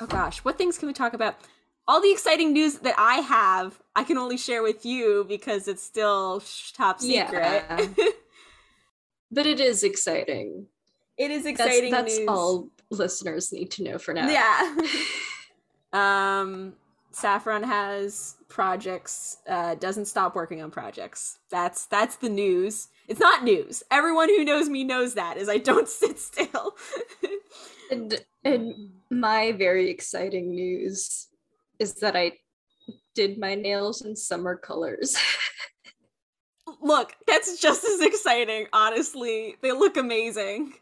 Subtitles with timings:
[0.00, 1.36] Oh gosh, what things can we talk about?
[1.88, 5.82] All the exciting news that I have, I can only share with you because it's
[5.82, 6.42] still
[6.74, 7.64] top secret.
[7.68, 7.86] Yeah.
[9.30, 10.66] but it is exciting.
[11.16, 12.28] it is That's, exciting that's news.
[12.28, 14.28] all listeners need to know for now.
[14.28, 14.76] Yeah.
[15.92, 16.74] um
[17.12, 21.38] Saffron has projects, uh doesn't stop working on projects.
[21.50, 22.88] That's that's the news.
[23.08, 23.82] It's not news.
[23.90, 26.76] Everyone who knows me knows that is I don't sit still.
[27.90, 31.28] And, and my very exciting news
[31.78, 32.32] is that I
[33.14, 35.16] did my nails in summer colors.
[36.82, 39.56] Look, that's just as exciting, honestly.
[39.62, 40.74] They look amazing.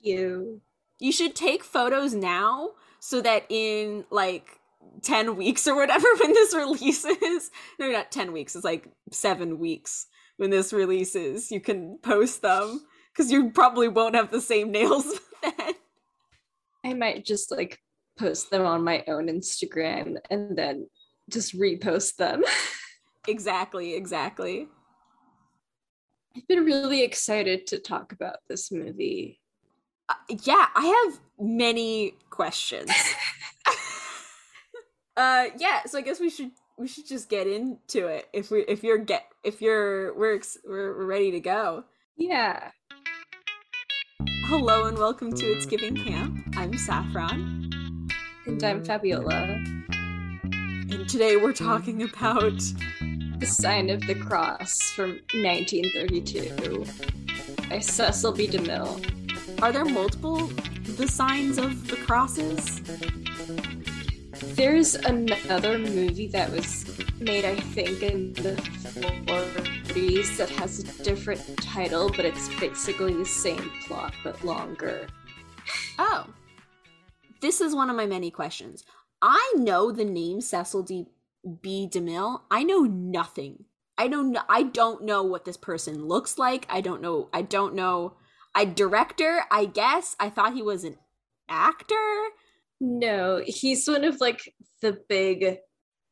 [0.00, 0.60] you.
[0.98, 4.60] You should take photos now so that in like
[5.02, 10.06] 10 weeks or whatever when this releases, no, not 10 weeks, it's like seven weeks
[10.36, 12.80] when this releases, you can post them
[13.12, 15.74] because you probably won't have the same nails then.
[16.84, 17.78] I might just like
[18.18, 20.88] post them on my own Instagram and then
[21.28, 22.42] just repost them.
[23.28, 24.66] Exactly, exactly.
[26.36, 29.40] I've been really excited to talk about this movie.
[30.08, 32.90] Uh, yeah, I have many questions.
[35.16, 38.60] uh yeah, so I guess we should we should just get into it if we
[38.62, 41.84] if you're get if you're we're we're, we're ready to go.
[42.16, 42.70] Yeah.
[44.50, 46.42] Hello and welcome to It's Giving Camp.
[46.56, 48.10] I'm Saffron,
[48.46, 49.44] And I'm Fabiola.
[50.42, 52.60] and today we're talking about
[53.38, 56.84] The Sign of the Cross from 1932
[57.68, 58.48] by Cecil B.
[58.48, 59.62] DeMille.
[59.62, 60.48] are there multiple
[60.96, 62.82] the signs of the crosses?
[64.56, 66.86] There's another movie that was
[67.20, 68.60] made, I think, in the
[69.90, 75.08] 40s that has a different title, but it's basically the same plot but longer.
[75.98, 76.26] Oh.
[77.40, 78.84] This is one of my many questions.
[79.20, 81.06] I know the name Cecil D.
[81.60, 81.88] B.
[81.90, 82.42] DeMille.
[82.52, 83.64] I know nothing.
[83.98, 86.66] I don't know I don't know what this person looks like.
[86.70, 88.14] I don't know I don't know
[88.54, 90.14] I director, I guess.
[90.20, 90.98] I thought he was an
[91.48, 92.28] actor.
[92.80, 95.58] No, he's one of like the big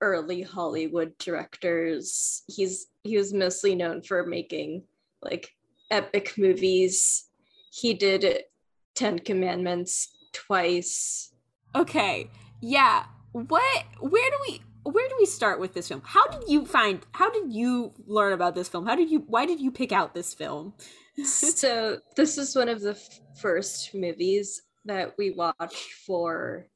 [0.00, 2.42] early Hollywood directors.
[2.46, 4.84] He's he was mostly known for making
[5.22, 5.50] like
[5.90, 7.28] epic movies.
[7.72, 8.44] He did
[8.94, 11.32] Ten Commandments twice.
[11.74, 12.30] Okay.
[12.60, 13.04] Yeah.
[13.32, 16.02] What where do we where do we start with this film?
[16.04, 18.86] How did you find how did you learn about this film?
[18.86, 20.74] How did you why did you pick out this film?
[21.24, 26.66] so this is one of the f- first movies that we watched for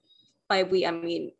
[0.48, 1.32] by we I mean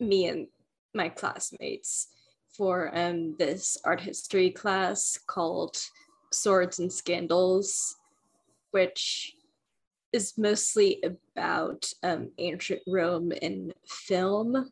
[0.00, 0.46] me and
[0.94, 2.08] my classmates
[2.56, 5.76] for um this art history class called
[6.32, 7.96] Swords and Scandals
[8.70, 9.34] which
[10.12, 11.02] is mostly
[11.36, 14.70] about um, ancient Rome in film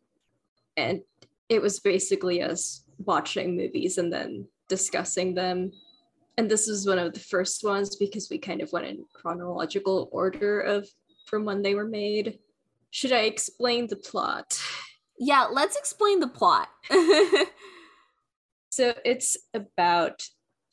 [0.77, 1.01] and
[1.49, 5.73] it was basically us watching movies and then discussing them
[6.39, 10.09] and this was one of the first ones because we kind of went in chronological
[10.13, 10.87] order of
[11.27, 12.39] from when they were made.
[12.91, 14.61] Should I explain the plot?
[15.19, 16.69] Yeah, let's explain the plot.
[18.77, 20.23] So it's about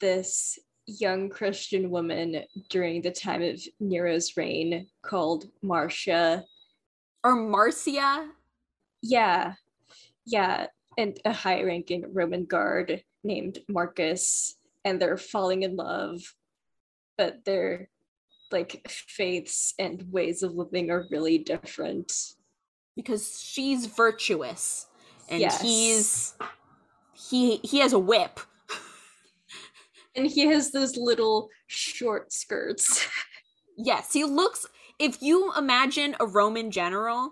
[0.01, 6.43] this young Christian woman during the time of Nero's reign called Marcia.
[7.23, 8.27] or Marcia.
[9.01, 9.53] Yeah,
[10.25, 10.67] yeah,
[10.97, 16.19] and a high ranking Roman guard named Marcus, and they're falling in love,
[17.17, 17.87] but their
[18.51, 22.11] like faiths and ways of living are really different.
[22.95, 24.87] Because she's virtuous
[25.29, 25.61] and Yes.
[25.61, 26.33] he's
[27.13, 28.39] he he has a whip
[30.15, 33.07] And he has those little short skirts.
[33.77, 34.67] yes he looks
[34.99, 37.31] if you imagine a roman general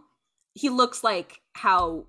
[0.56, 2.06] he looks like how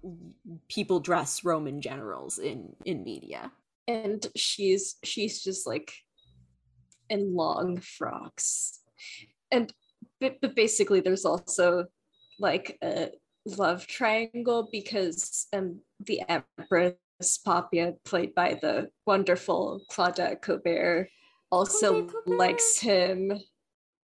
[0.69, 3.53] people dress roman generals in in media
[3.87, 5.93] and she's she's just like
[7.11, 8.81] in long frocks
[9.51, 9.71] and
[10.19, 11.85] but, but basically there's also
[12.39, 13.11] like a
[13.45, 16.94] love triangle because um the empress
[17.47, 21.09] Poppaea played by the wonderful Claudette Colbert
[21.50, 22.27] also Colbert.
[22.27, 23.33] likes him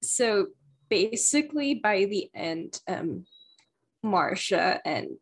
[0.02, 0.46] so
[0.88, 3.24] basically by the end um
[4.02, 5.18] Marcia and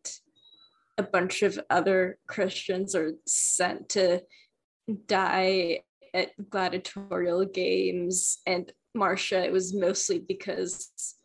[0.97, 4.21] a bunch of other Christians are sent to
[5.07, 5.81] die
[6.13, 11.16] at gladiatorial games and Marcia it was mostly because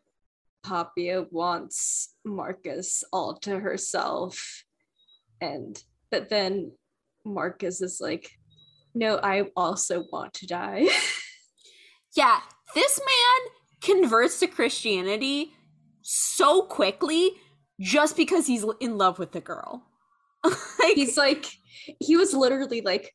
[0.64, 4.64] Poppaea wants Marcus all to herself
[5.40, 6.72] and but then
[7.24, 8.30] Marcus is like
[8.94, 10.86] no I also want to die
[12.16, 12.40] yeah
[12.74, 13.50] this man
[13.80, 15.52] converts to christianity
[16.02, 17.32] so quickly
[17.80, 19.84] just because he's in love with the girl.
[20.44, 21.46] like, he's like,
[22.00, 23.12] he was literally like,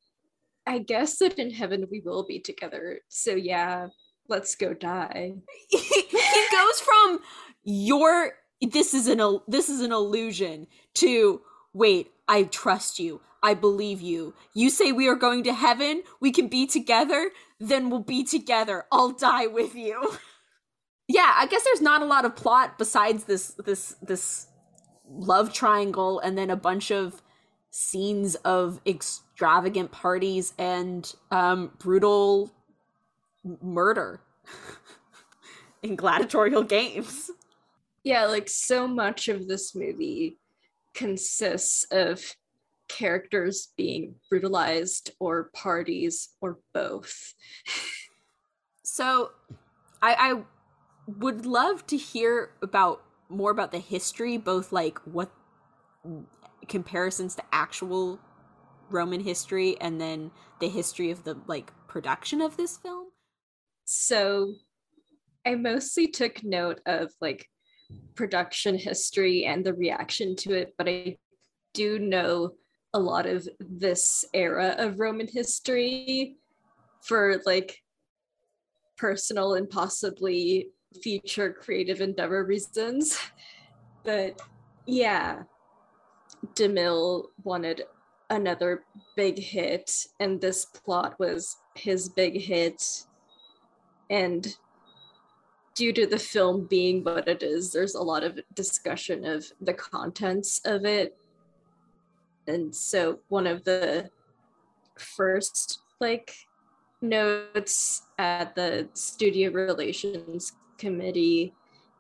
[0.66, 3.00] I guess that in heaven we will be together.
[3.08, 3.88] So yeah,
[4.28, 5.36] let's go die.
[5.70, 7.20] he goes from
[7.64, 11.42] your this is an this is an illusion to
[11.74, 13.22] wait, I trust you.
[13.44, 14.34] I believe you.
[14.54, 17.30] You say we are going to heaven, we can be together,
[17.60, 18.86] then we'll be together.
[18.92, 20.18] I'll die with you.
[21.08, 24.48] yeah, I guess there's not a lot of plot besides this this this
[25.10, 27.22] love triangle and then a bunch of
[27.70, 32.52] scenes of extravagant parties and um brutal
[33.62, 34.22] murder
[35.84, 37.32] in gladiatorial games.
[38.04, 40.38] Yeah, like so much of this movie
[40.94, 42.36] consists of
[42.88, 47.34] characters being brutalized or parties or both.
[48.84, 49.32] so
[50.02, 50.44] I, I
[51.08, 55.32] would love to hear about more about the history, both like what
[56.68, 58.20] comparisons to actual
[58.90, 63.07] Roman history and then the history of the like production of this film.
[63.90, 64.56] So
[65.46, 67.48] I mostly took note of like
[68.16, 71.18] production history and the reaction to it, but I
[71.74, 72.56] do know
[72.94, 76.36] a lot of this era of Roman history
[77.02, 77.82] for like
[78.98, 80.68] personal and possibly
[81.02, 83.18] future creative endeavor reasons.
[84.04, 84.40] But
[84.86, 85.44] yeah,
[86.56, 87.84] DeMille wanted
[88.30, 88.86] another
[89.18, 89.92] big hit,
[90.22, 93.06] and this plot was his big hit.
[94.10, 94.56] And
[95.76, 99.74] due to the film being what it is, there's a lot of discussion of the
[99.74, 101.16] contents of it.
[102.48, 104.10] And so one of the
[104.98, 106.34] first like
[107.02, 111.54] notes at the studio relations committee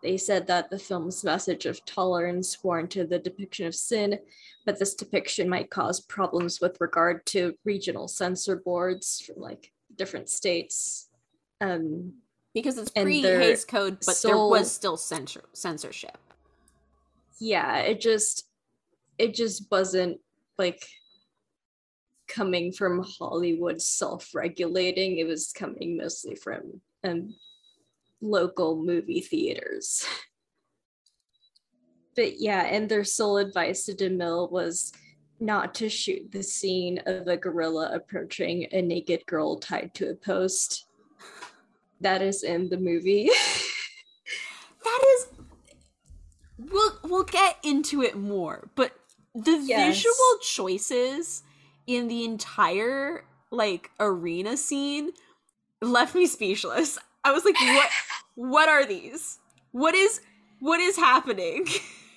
[0.03, 4.19] they said that the film's message of tolerance warranted the depiction of sin,
[4.65, 10.29] but this depiction might cause problems with regard to regional censor boards from like different
[10.29, 11.06] states.
[11.61, 12.13] Um,
[12.53, 16.17] because it's pre Hays Code, but there was still censor- censorship.
[17.39, 18.47] Yeah, it just
[19.17, 20.19] it just wasn't
[20.57, 20.87] like
[22.27, 25.17] coming from Hollywood self-regulating.
[25.17, 27.35] It was coming mostly from um,
[28.21, 30.05] local movie theaters.
[32.15, 34.91] but yeah, and their sole advice to DeMille was
[35.39, 40.15] not to shoot the scene of a gorilla approaching a naked girl tied to a
[40.15, 40.86] post
[42.01, 43.29] that is in the movie.
[44.83, 45.27] that is
[46.57, 48.93] we'll we'll get into it more, but
[49.33, 49.95] the yes.
[49.95, 51.43] visual choices
[51.85, 55.11] in the entire like arena scene
[55.81, 56.97] left me speechless.
[57.23, 57.89] I was like, what
[58.35, 59.39] what are these?
[59.71, 60.21] What is
[60.59, 61.67] what is happening?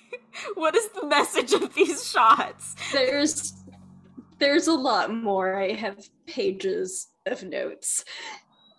[0.55, 2.75] what is the message of these shots?
[2.91, 3.53] There's
[4.39, 5.55] there's a lot more.
[5.55, 8.03] I have pages of notes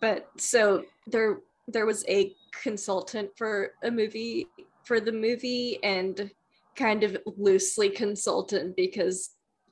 [0.03, 4.47] but so there there was a consultant for a movie
[4.85, 6.31] for the movie and
[6.75, 9.31] kind of loosely consultant because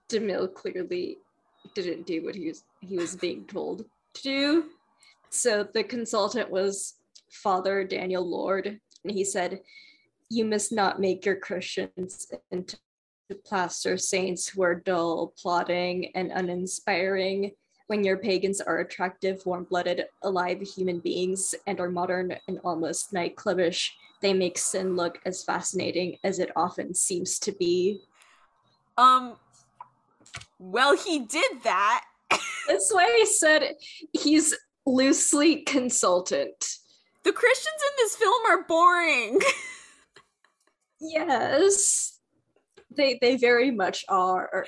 [0.08, 1.18] DeMille clearly
[1.74, 3.84] didn't do what he was he was being told
[4.14, 4.64] to do.
[5.30, 6.94] So the consultant was
[7.30, 9.60] Father Daniel Lord, and he said,
[10.28, 12.76] "You must not make your Christians into
[13.44, 17.52] plaster saints who are dull, plodding, and uninspiring
[17.90, 23.12] when your pagans are attractive, warm blooded, alive human beings and are modern and almost
[23.12, 23.90] nightclubbish,
[24.22, 28.00] they make sin look as fascinating as it often seems to be.
[28.96, 29.34] Um,
[30.60, 32.04] well, he did that.
[32.68, 33.74] That's why I said
[34.12, 34.56] he's
[34.86, 36.76] loosely consultant.
[37.24, 39.40] The Christians in this film are boring.
[41.00, 42.20] yes.
[42.96, 44.64] They they very much are.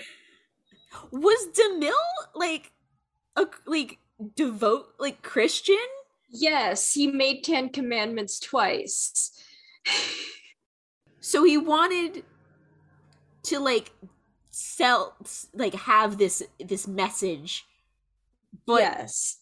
[1.13, 1.93] Was DeMille
[2.35, 2.73] like
[3.37, 3.99] a like
[4.37, 5.77] devote like Christian?
[6.31, 9.33] Yes, he made 10 commandments twice.
[11.21, 12.25] so he wanted
[13.45, 13.91] to like
[14.51, 15.17] sell
[15.55, 17.65] like have this this message.
[18.67, 19.39] But Yes.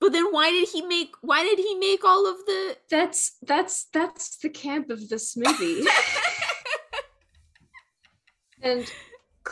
[0.00, 3.84] But then why did he make why did he make all of the That's that's
[3.84, 5.82] that's the camp of this movie.
[8.62, 8.90] and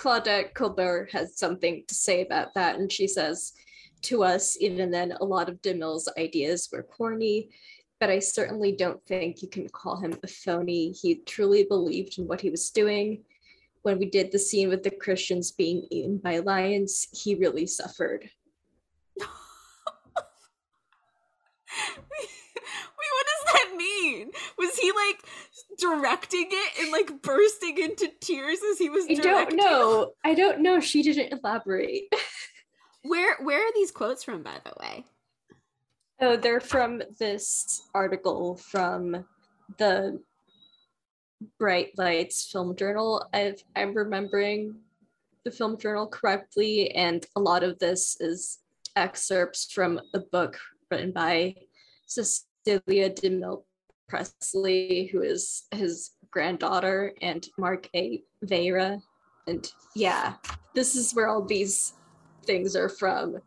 [0.03, 3.53] Claudette Colbert has something to say about that, and she says,
[4.03, 7.51] to us, even then, a lot of DeMille's ideas were corny,
[8.01, 10.91] but I certainly don't think you can call him a phony.
[10.91, 13.23] He truly believed in what he was doing.
[13.83, 18.29] When we did the scene with the Christians being eaten by lions, he really suffered.
[19.17, 19.29] Wait,
[22.09, 24.33] what does that mean?
[24.59, 25.23] Was he like
[25.79, 30.13] directing it and like bursting into tears as he was I don't know.
[30.25, 30.81] I don't know.
[30.81, 32.13] She didn't elaborate.
[33.05, 35.05] Where where are these quotes from, by the way?
[36.21, 39.25] Oh, they're from this article from
[39.77, 40.21] the
[41.59, 43.29] Bright Lights Film Journal.
[43.35, 44.77] I've, I'm remembering
[45.45, 48.59] the film journal correctly, and a lot of this is
[48.95, 50.59] excerpts from a book
[50.91, 51.57] written by
[52.07, 53.65] Cecilia DeMille
[54.13, 58.23] Presley, who is his granddaughter, and Mark A.
[58.45, 59.01] Vieira.
[59.47, 59.67] And
[59.97, 60.35] yeah,
[60.75, 61.95] this is where all these
[62.45, 63.39] things are from.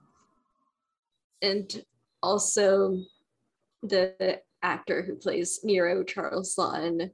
[1.43, 1.85] And
[2.23, 2.97] also
[3.83, 7.11] the actor who plays Nero, Charles Laughton,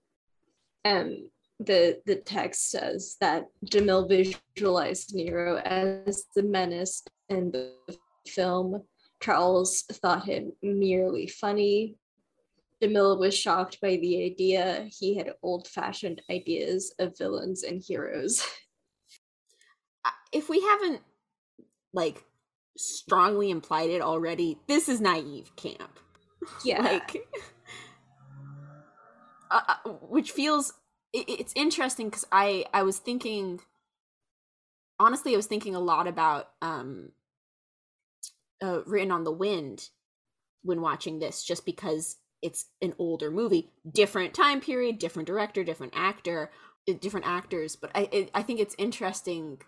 [0.86, 1.30] um,
[1.60, 4.08] the the text says that DeMille
[4.56, 7.74] visualized Nero as the menace in the
[8.26, 8.82] film.
[9.22, 11.98] Charles thought him merely funny.
[12.82, 14.88] DeMille was shocked by the idea.
[14.90, 18.46] He had old-fashioned ideas of villains and heroes.
[20.34, 21.02] If we haven't
[21.94, 22.24] like
[22.78, 26.00] strongly implied it already, this is naive camp.
[26.66, 26.82] Yeah.
[26.82, 27.18] like
[29.52, 30.74] uh, uh, which feels
[31.14, 33.60] it, it's interesting because i i was thinking
[35.00, 37.12] honestly i was thinking a lot about um
[38.64, 39.90] uh, written on the wind
[40.64, 45.94] when watching this just because it's an older movie different time period different director different
[45.96, 46.50] actor
[46.90, 49.60] uh, different actors but i it, i think it's interesting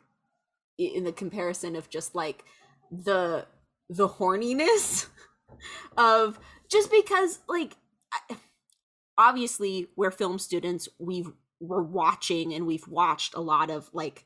[0.77, 2.43] in the comparison of just like
[2.91, 3.45] the
[3.89, 5.07] the horniness
[5.97, 6.39] of
[6.69, 7.75] just because like
[9.17, 14.25] obviously we're film students we've we're watching and we've watched a lot of like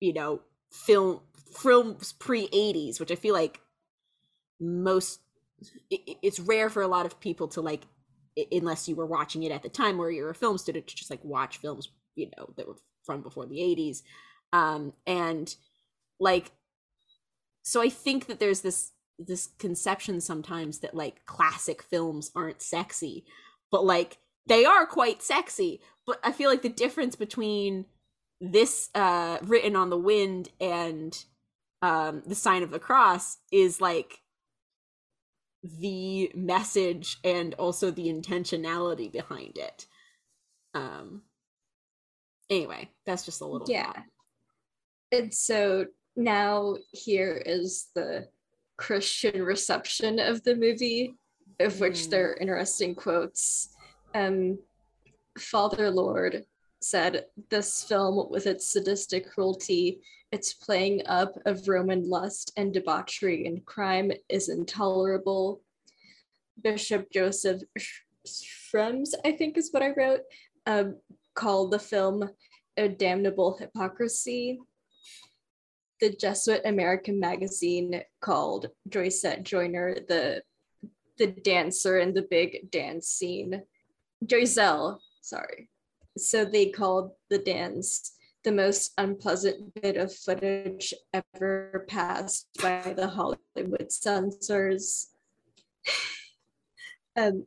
[0.00, 1.20] you know film
[1.54, 3.60] films pre 80s which i feel like
[4.60, 5.20] most
[5.92, 7.86] i- i- it's rare for a lot of people to like
[8.52, 11.10] unless you were watching it at the time where you're a film student to just
[11.10, 14.02] like watch films you know that were from before the 80s
[14.52, 15.56] um and
[16.20, 16.52] like
[17.62, 23.24] so i think that there's this this conception sometimes that like classic films aren't sexy
[23.70, 25.80] but like they are quite sexy.
[26.06, 27.84] But i feel like the difference between
[28.40, 31.16] this uh written on the wind and
[31.82, 34.20] um the sign of the cross is like
[35.62, 39.86] the message and also the intentionality behind it
[40.74, 41.22] um
[42.48, 43.92] anyway that's just a little Yeah.
[45.12, 45.86] And so
[46.16, 48.28] now here is the
[48.76, 51.16] Christian reception of the movie,
[51.58, 52.10] of which Mm.
[52.10, 53.74] there are interesting quotes.
[54.14, 54.58] Um,
[55.38, 56.44] Father Lord
[56.80, 60.00] said, This film, with its sadistic cruelty,
[60.32, 65.62] its playing up of Roman lust and debauchery and crime, is intolerable.
[66.62, 70.20] Bishop Joseph Sh- Schrems, I think is what I wrote,
[70.66, 70.96] um,
[71.34, 72.28] called the film
[72.76, 74.58] a damnable hypocrisy
[76.00, 80.42] the Jesuit American magazine called Joycette Joyner the
[81.18, 83.62] the dancer in the big dance scene.
[84.24, 85.68] Joyzelle, sorry.
[86.16, 88.12] So they called the dance
[88.42, 95.08] the most unpleasant bit of footage ever passed by the Hollywood censors.
[97.16, 97.44] um,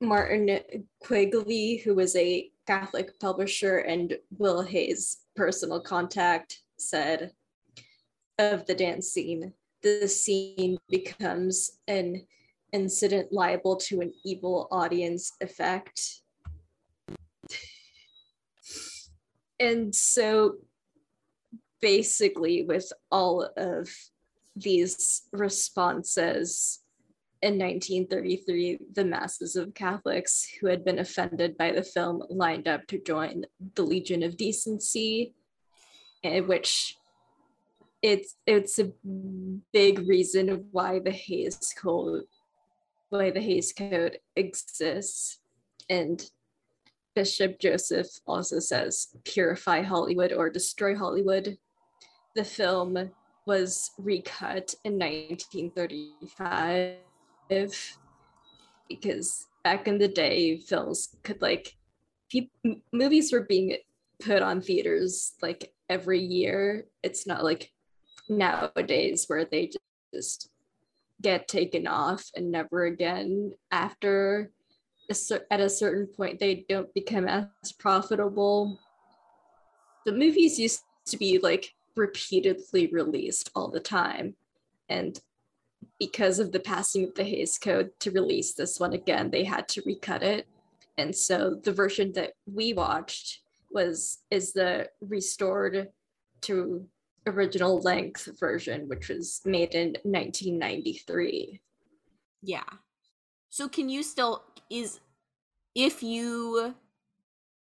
[0.00, 0.60] Martin
[1.00, 7.32] Quigley, who was a Catholic publisher and Will Hays' personal contact, said
[8.38, 12.26] of the dance scene, the scene becomes an
[12.72, 16.20] incident liable to an evil audience effect.
[19.60, 20.56] And so
[21.80, 23.88] basically, with all of
[24.54, 26.80] these responses
[27.42, 32.86] in 1933, the masses of Catholics who had been offended by the film lined up
[32.88, 35.34] to join the Legion of Decency,
[36.22, 36.96] in which
[38.00, 38.92] it's it's a
[39.72, 42.24] big reason why the Hays Code
[43.10, 45.38] why the Hays Code exists.
[45.88, 46.22] And
[47.18, 51.58] Bishop Joseph also says purify Hollywood or destroy Hollywood.
[52.36, 53.10] The film
[53.44, 56.94] was recut in 1935
[58.88, 61.74] because back in the day films could like
[62.32, 63.76] m- movies were being
[64.22, 67.72] put on theaters like every year it's not like
[68.28, 69.72] nowadays where they
[70.14, 70.50] just
[71.20, 74.52] get taken off and never again after
[75.10, 78.78] at a certain point they don't become as profitable
[80.04, 84.34] the movies used to be like repeatedly released all the time
[84.88, 85.20] and
[85.98, 89.68] because of the passing of the Hays Code to release this one again, they had
[89.68, 90.46] to recut it.
[90.96, 95.88] and so the version that we watched was is the restored
[96.40, 96.86] to
[97.26, 101.60] original length version, which was made in 1993.
[102.42, 102.64] Yeah.
[103.50, 105.00] So can you still is
[105.74, 106.74] if you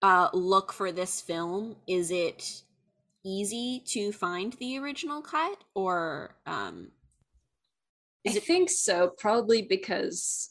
[0.02, 2.62] uh look for this film, is it
[3.24, 6.92] easy to find the original cut or um
[8.26, 10.50] I think so, probably because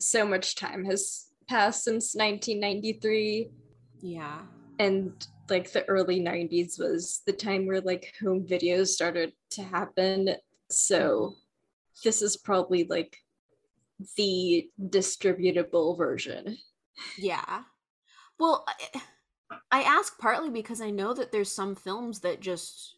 [0.00, 3.50] so much time has passed since 1993.
[4.00, 4.40] Yeah.
[4.78, 5.12] And
[5.48, 10.30] like the early 90s was the time where like home videos started to happen.
[10.70, 11.34] So
[12.04, 13.16] this is probably like
[14.16, 16.56] the distributable version.
[17.16, 17.62] Yeah.
[18.38, 19.00] Well, I,
[19.70, 22.96] I ask partly because I know that there's some films that just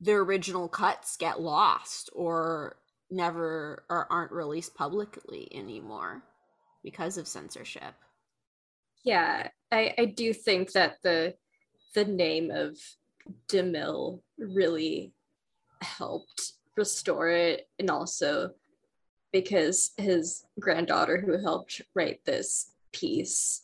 [0.00, 2.76] their original cuts get lost or
[3.10, 6.22] never or aren't released publicly anymore
[6.82, 7.94] because of censorship.
[9.04, 11.34] Yeah, I, I do think that the
[11.94, 12.76] the name of
[13.48, 15.12] DeMille really
[15.80, 18.50] helped restore it and also
[19.34, 23.62] because his granddaughter who helped write this piece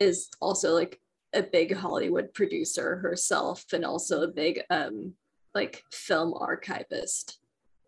[0.00, 0.98] is also like
[1.34, 5.12] a big Hollywood producer herself and also a big um
[5.54, 7.38] like film archivist.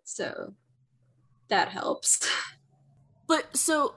[0.05, 0.55] So
[1.49, 2.21] that helps.
[3.29, 3.97] But so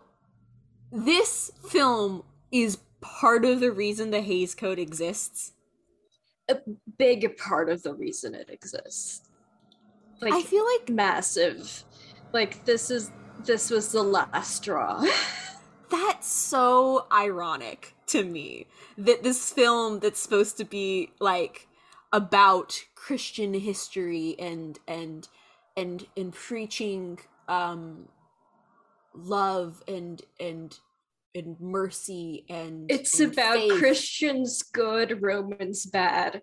[0.92, 5.54] this film is part of the reason the Hays Code exists.
[6.50, 6.58] A
[6.98, 9.30] big part of the reason it exists.
[10.20, 11.84] Like I feel like massive.
[12.34, 13.12] Like this is
[13.46, 15.04] this was the last straw.
[15.90, 18.68] That's so ironic to me
[18.98, 21.68] that this film that's supposed to be like
[22.12, 25.28] about Christian history and and
[25.76, 28.08] and and preaching um
[29.16, 30.78] love and and
[31.34, 33.80] and mercy and it's and about faith.
[33.80, 36.42] Christians good, Romans bad.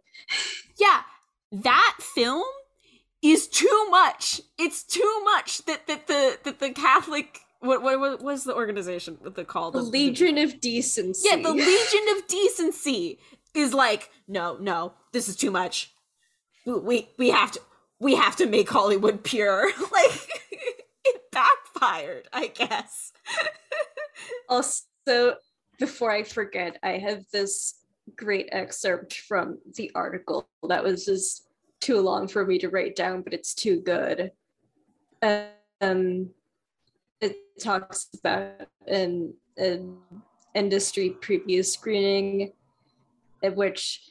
[0.79, 1.03] Yeah,
[1.53, 2.45] that film
[3.23, 4.41] is too much.
[4.59, 9.19] It's too much that that the that the Catholic what what, what was the organization
[9.21, 11.29] what they called the Legion of Decency.
[11.29, 13.19] Yeah, the Legion of Decency
[13.55, 15.93] is like no no this is too much.
[16.65, 17.61] We we have to
[17.99, 19.67] we have to make Hollywood pure.
[19.93, 20.29] like
[21.05, 23.13] it backfired, I guess.
[24.49, 25.37] also,
[25.79, 27.75] before I forget, I have this
[28.15, 31.46] great excerpt from the article that was just
[31.81, 34.33] too long for me to write down, but it's too good.
[35.23, 36.31] Um,
[37.21, 39.97] it talks about an, an
[40.55, 42.53] industry preview screening,
[43.43, 44.03] which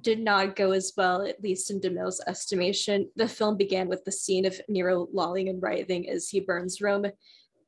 [0.00, 3.08] did not go as well, at least in DeMille's estimation.
[3.16, 7.06] The film began with the scene of Nero lolling and writhing as he burns Rome.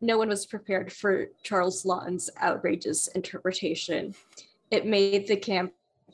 [0.01, 4.15] No one was prepared for Charles Laughton's outrageous interpretation.
[4.71, 5.73] It made the camp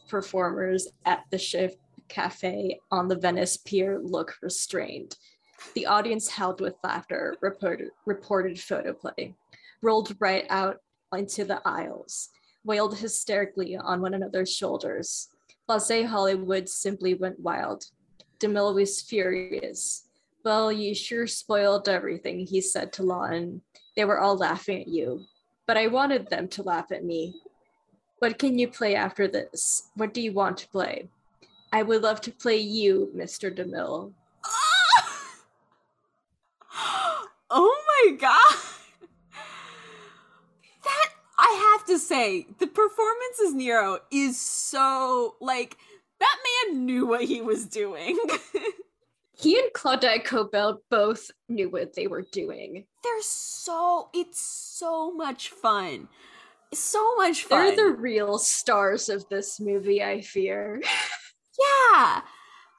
[0.09, 5.17] performers at the Ship Cafe on the Venice Pier look restrained.
[5.75, 9.35] The audience howled with laughter, reported, reported photoplay,
[9.81, 10.79] rolled right out
[11.17, 12.31] into the aisles,
[12.65, 15.29] wailed hysterically on one another's shoulders.
[15.67, 17.85] Blase Hollywood simply went wild.
[18.41, 20.05] DeMille was furious.
[20.45, 23.61] Well, you sure spoiled everything, he said to Laughton.
[23.97, 25.25] They were all laughing at you,
[25.67, 27.35] but I wanted them to laugh at me.
[28.19, 29.91] What can you play after this?
[29.95, 31.09] What do you want to play?
[31.73, 33.55] I would love to play you, Mr.
[33.55, 34.13] DeMille.
[37.51, 38.57] oh my god.
[40.85, 45.77] That I have to say, the performance as Nero is so like
[46.19, 46.37] that
[46.69, 48.19] man knew what he was doing.
[49.37, 52.85] he and Claudette Colbert both knew what they were doing.
[53.03, 56.09] They're so it's so much fun.
[56.73, 57.75] So much fun.
[57.75, 60.83] They're the real stars of this movie, I fear.
[61.59, 62.23] yeah.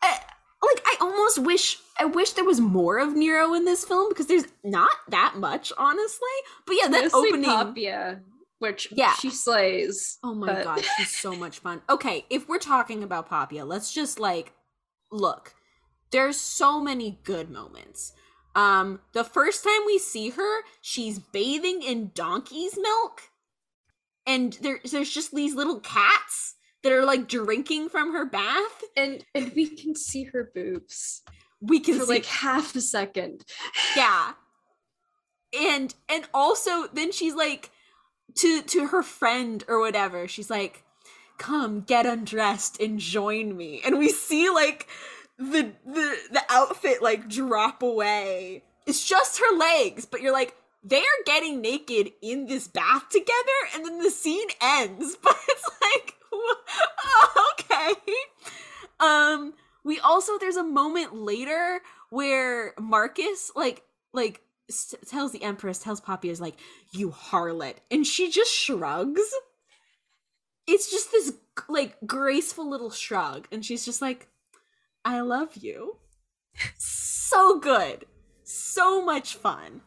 [0.03, 0.19] I,
[0.63, 4.27] like I almost wish I wish there was more of Nero in this film because
[4.27, 6.27] there's not that much, honestly.
[6.65, 8.21] But yeah, that Mostly opening Poppaea,
[8.59, 9.13] which yeah.
[9.13, 10.17] she slays.
[10.23, 10.63] Oh my but...
[10.63, 11.81] god, she's so much fun.
[11.89, 14.53] Okay, if we're talking about Poppaea, let's just like
[15.11, 15.53] look.
[16.11, 18.13] There's so many good moments.
[18.53, 23.21] Um, the first time we see her, she's bathing in donkey's milk,
[24.27, 29.23] and there, there's just these little cats that are like drinking from her bath, and
[29.35, 31.21] and we can see her boobs.
[31.59, 33.45] We can for see like half a second.
[33.95, 34.33] Yeah,
[35.57, 37.71] and and also then she's like
[38.35, 40.27] to to her friend or whatever.
[40.27, 40.83] She's like,
[41.37, 44.87] "Come get undressed and join me," and we see like
[45.37, 48.63] the the the outfit like drop away.
[48.87, 53.59] It's just her legs, but you're like, they are getting naked in this bath together
[53.75, 56.15] and then the scene ends but it's like
[57.53, 57.93] okay.
[58.99, 65.79] Um we also there's a moment later where marcus like like s- tells the empress
[65.79, 66.55] tells poppy is like
[66.91, 69.21] you harlot and she just shrugs.
[70.67, 71.33] It's just this
[71.67, 74.27] like graceful little shrug and she's just like
[75.03, 75.97] i love you.
[76.77, 78.05] So good.
[78.43, 79.81] So much fun.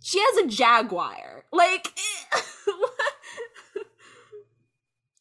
[0.00, 1.44] She has a jaguar.
[1.52, 1.88] Like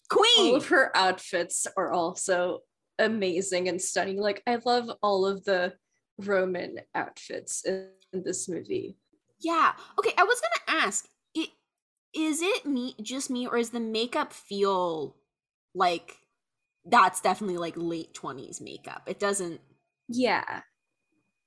[0.09, 2.59] queen all of her outfits are also
[2.99, 4.17] amazing and stunning.
[4.17, 5.73] Like I love all of the
[6.17, 8.97] Roman outfits in, in this movie.
[9.39, 9.73] Yeah.
[9.99, 11.49] Okay, I was gonna ask, it
[12.13, 15.17] is it me just me or is the makeup feel
[15.73, 16.15] like
[16.85, 19.03] that's definitely like late twenties makeup?
[19.07, 19.59] It doesn't
[20.07, 20.61] Yeah.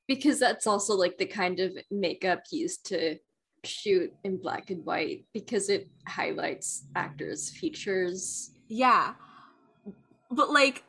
[0.07, 3.19] Because that's also like the kind of makeup used to
[3.65, 8.51] shoot in black and white because it highlights actors' features.
[8.69, 9.15] yeah.
[10.31, 10.85] But like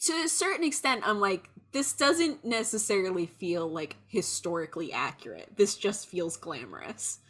[0.00, 5.48] to a certain extent, I'm like, this doesn't necessarily feel like historically accurate.
[5.56, 7.20] This just feels glamorous.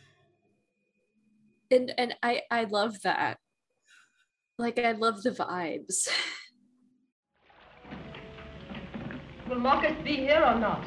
[1.71, 3.39] And and I I love that.
[4.59, 6.09] Like I love the vibes.
[9.49, 10.83] Will Marcus be here or not?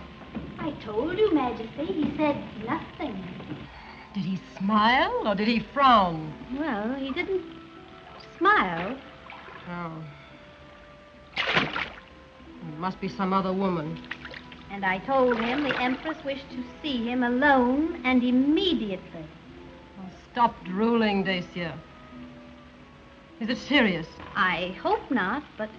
[0.65, 1.86] I told you, Majesty.
[1.86, 3.23] He said nothing.
[4.15, 6.34] Did he smile or did he frown?
[6.58, 7.43] Well, he didn't
[8.39, 8.97] smile.
[9.69, 10.04] Oh.
[11.38, 14.01] It must be some other woman.
[14.71, 19.25] And I told him the Empress wished to see him alone and immediately.
[19.99, 21.78] Oh, stop drooling, Dacia.
[23.39, 24.08] Is it serious?
[24.36, 25.69] I hope not, but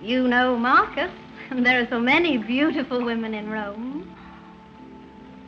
[0.00, 1.10] you know Marcus.
[1.50, 4.14] And there are so many beautiful women in Rome.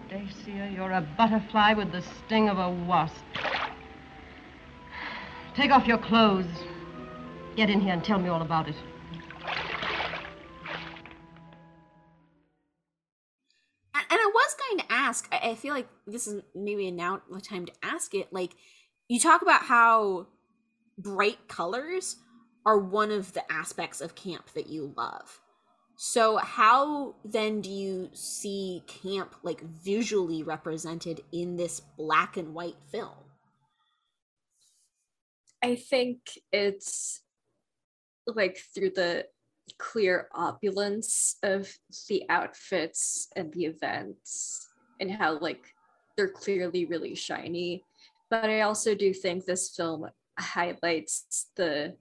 [0.08, 3.14] Dacia, you're a butterfly with the sting of a wasp.
[5.54, 6.46] Take off your clothes.
[7.56, 8.74] Get in here and tell me all about it.
[13.94, 16.92] And, and I was going to ask, I, I feel like this is maybe a
[16.92, 18.32] now the time to ask it.
[18.32, 18.52] Like,
[19.08, 20.28] you talk about how
[20.96, 22.16] bright colors
[22.64, 25.40] are one of the aspects of camp that you love.
[26.02, 32.78] So, how then do you see camp like visually represented in this black and white
[32.90, 33.28] film?
[35.62, 37.20] I think it's
[38.26, 39.26] like through the
[39.78, 41.70] clear opulence of
[42.08, 44.66] the outfits and the events
[45.00, 45.66] and how like
[46.16, 47.84] they're clearly really shiny
[48.30, 50.06] but i also do think this film
[50.38, 51.94] highlights the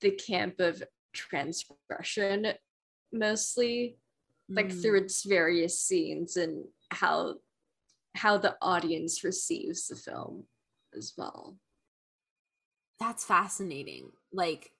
[0.00, 0.82] the camp of
[1.12, 2.54] transgression
[3.14, 3.96] mostly
[4.48, 4.82] like Mm.
[4.82, 7.36] through its various scenes and how
[8.14, 10.44] how the audience receives the film
[10.96, 11.56] as well
[13.00, 14.72] that's fascinating like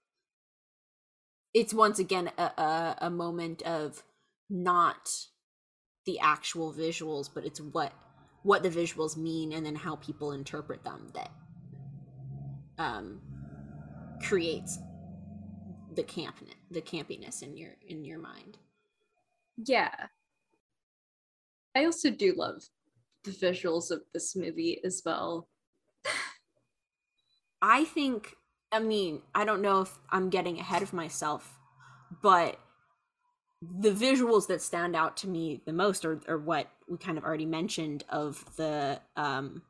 [1.54, 4.02] it's once again a, a, a moment of
[4.50, 5.08] not
[6.04, 7.92] the actual visuals but it's what
[8.42, 11.30] what the visuals mean and then how people interpret them that
[12.78, 13.20] um
[14.22, 14.78] creates
[15.94, 16.36] the camp
[16.70, 18.58] the campiness in your in your mind.
[19.56, 19.94] Yeah.
[21.76, 22.62] I also do love
[23.24, 25.48] the visuals of this movie as well.
[27.62, 28.34] I think,
[28.70, 31.58] I mean, I don't know if I'm getting ahead of myself,
[32.22, 32.58] but
[33.62, 37.24] the visuals that stand out to me the most are, are what we kind of
[37.24, 39.62] already mentioned of the um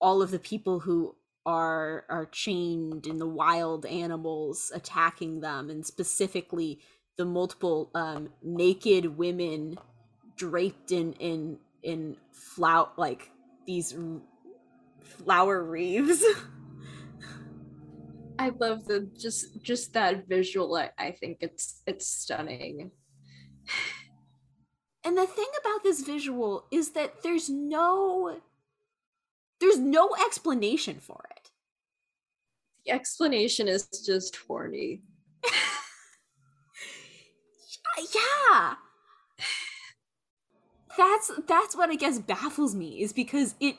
[0.00, 1.16] all of the people who
[1.46, 6.80] are are chained and the wild animals attacking them and specifically
[7.16, 9.76] the multiple um naked women
[10.36, 13.30] draped in in in flout like
[13.66, 13.94] these
[15.02, 16.24] flower wreaths.
[18.38, 22.90] I love the just just that visual i, I think it's it's stunning.
[25.04, 28.40] And the thing about this visual is that there's no
[29.60, 31.50] there's no explanation for it.
[32.86, 35.02] the explanation is just horny
[38.14, 38.74] Yeah.
[40.96, 43.76] That's that's what I guess baffles me is because it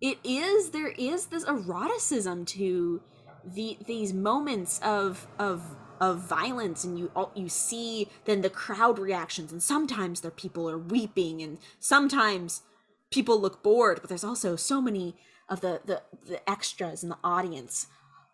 [0.00, 3.02] it is there is this eroticism to
[3.44, 5.62] the these moments of of
[6.00, 10.70] of violence and you all you see then the crowd reactions and sometimes their people
[10.70, 12.62] are weeping and sometimes
[13.10, 15.16] people look bored but there's also so many
[15.48, 17.86] of the the, the extras in the audience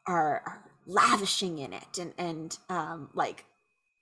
[0.07, 3.45] are, are lavishing in it and and um like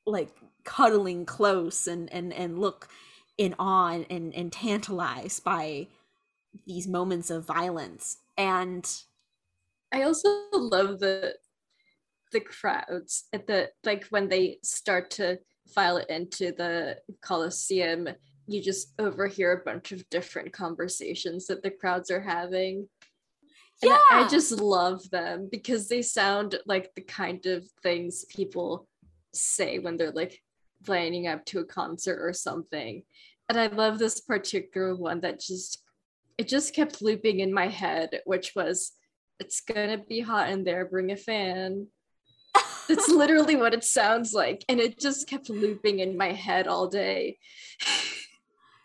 [0.07, 0.31] like
[0.65, 2.89] cuddling close and and and look
[3.39, 5.87] in awe and, and tantalized by
[6.67, 8.19] these moments of violence.
[8.37, 8.89] And
[9.93, 11.35] I also love the
[12.33, 15.39] the crowds at the like when they start to
[15.75, 18.09] file it into the Coliseum,
[18.47, 22.89] you just overhear a bunch of different conversations that the crowds are having.
[23.83, 28.87] And yeah I just love them because they sound like the kind of things people
[29.33, 30.41] say when they're like
[30.87, 33.03] lining up to a concert or something.
[33.49, 35.83] And I love this particular one that just
[36.39, 38.93] it just kept looping in my head, which was
[39.39, 41.89] it's gonna be hot in there, bring a fan.
[42.89, 44.65] That's literally what it sounds like.
[44.69, 47.39] And it just kept looping in my head all day.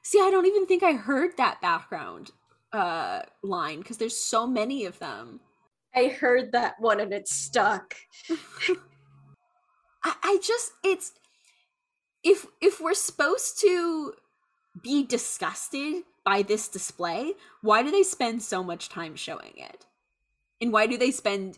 [0.08, 2.32] see i don't even think i heard that background
[2.74, 5.40] uh line because there's so many of them.
[5.96, 7.96] I heard that one and it stuck.
[10.04, 11.14] I, I just it's
[12.24, 14.14] if if we're supposed to
[14.82, 19.86] be disgusted by this display why do they spend so much time showing it?
[20.62, 21.58] And why do they spend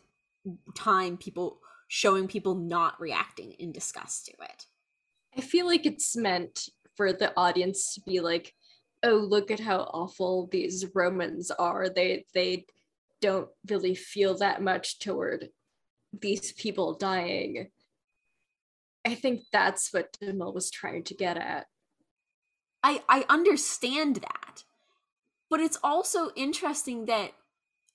[0.76, 4.66] time people showing people not reacting in disgust to it?
[5.38, 8.54] I feel like it's meant for the audience to be like,
[9.04, 11.88] oh, look at how awful these Romans are.
[11.88, 12.66] They they
[13.22, 15.48] don't really feel that much toward
[16.12, 17.70] these people dying.
[19.06, 21.68] I think that's what DeMille was trying to get at.
[22.84, 24.66] I I understand that.
[25.50, 27.32] But it's also interesting that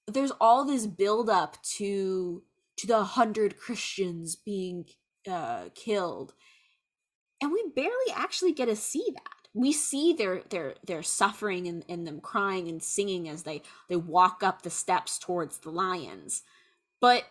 [0.07, 2.43] there's all this build up to
[2.79, 4.87] to the hundred Christians being
[5.31, 6.33] uh killed.
[7.45, 9.49] And we barely actually get to see that.
[9.53, 13.97] We see their their their suffering and, and them crying and singing as they they
[13.97, 16.43] walk up the steps towards the lions.
[17.03, 17.25] But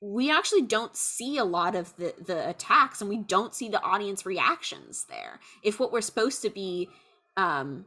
[0.00, 3.82] we actually don't see a lot of the the attacks and we don't see the
[3.82, 6.88] audience reactions there if what we're supposed to be
[7.36, 7.84] um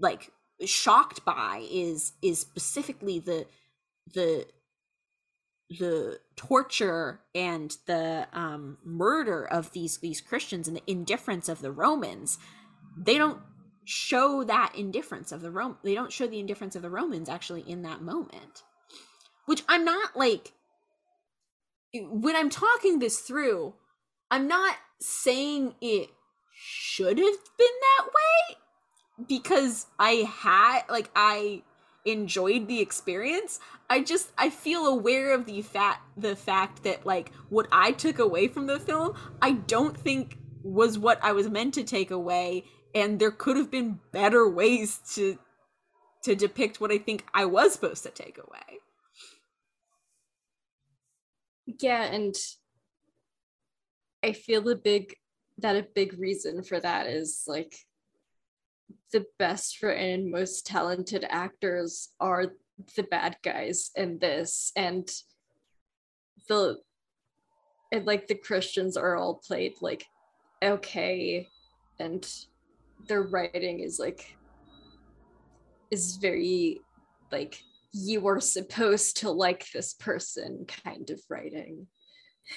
[0.00, 0.32] like
[0.64, 3.46] shocked by is is specifically the
[4.12, 4.44] the
[5.78, 11.72] the torture and the um murder of these these christians and the indifference of the
[11.72, 12.38] romans
[12.96, 13.40] they don't
[13.86, 15.76] show that indifference of the Rome.
[15.82, 18.62] they don't show the indifference of the romans actually in that moment
[19.46, 20.52] which i'm not like
[22.02, 23.74] when I'm talking this through,
[24.30, 26.10] I'm not saying it
[26.52, 28.56] should have been that way
[29.28, 31.62] because I had like I
[32.04, 33.60] enjoyed the experience.
[33.88, 38.18] I just I feel aware of the fact the fact that like what I took
[38.18, 42.64] away from the film, I don't think was what I was meant to take away
[42.94, 45.38] and there could have been better ways to
[46.22, 48.80] to depict what I think I was supposed to take away.
[51.66, 52.34] Yeah, and
[54.22, 55.16] I feel a big
[55.58, 57.74] that a big reason for that is like
[59.12, 62.52] the best written most talented actors are
[62.96, 65.08] the bad guys in this and
[66.48, 66.76] the
[67.92, 70.04] and like the christians are all played like
[70.62, 71.46] okay
[72.00, 72.28] and
[73.08, 74.36] their writing is like
[75.90, 76.80] is very
[77.30, 81.86] like you are supposed to like this person kind of writing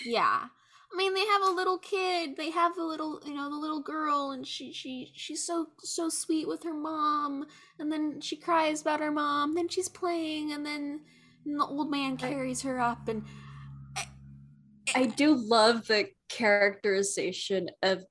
[0.05, 0.45] Yeah.
[0.91, 2.37] I mean, they have a little kid.
[2.37, 6.09] They have the little, you know, the little girl, and she, she, she's so, so
[6.09, 7.45] sweet with her mom.
[7.77, 9.53] And then she cries about her mom.
[9.53, 11.01] Then she's playing, and then
[11.45, 13.23] the old man carries her up, and
[14.95, 18.03] I do love the characterization of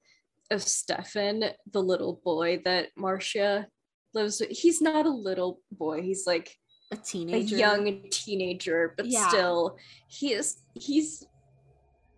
[0.53, 3.67] of Stefan, the little boy that Marcia
[4.15, 4.51] lives with.
[4.51, 6.03] He's not a little boy.
[6.03, 6.55] He's like
[6.93, 9.27] a teenager, a young teenager, but Yeah.
[9.29, 11.27] still he is he's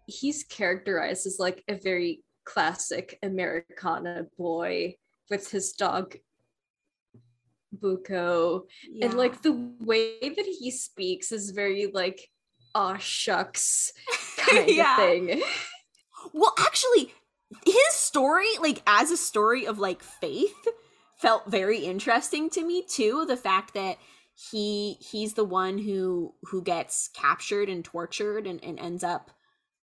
[0.09, 4.97] he's characterized as like a very classic Americana boy
[5.31, 6.17] with his dog
[7.79, 8.63] Buko.
[9.03, 12.29] And like the way that he speaks is very like
[12.75, 13.93] aw shucks
[14.39, 14.93] kind Yeah.
[14.93, 15.43] of thing.
[16.33, 17.13] Well, actually,
[17.67, 20.57] his story, like as a story of like faith,
[21.19, 23.27] felt very interesting to me too.
[23.27, 23.99] The fact that
[24.51, 29.31] he he's the one who who gets captured and tortured and, and ends up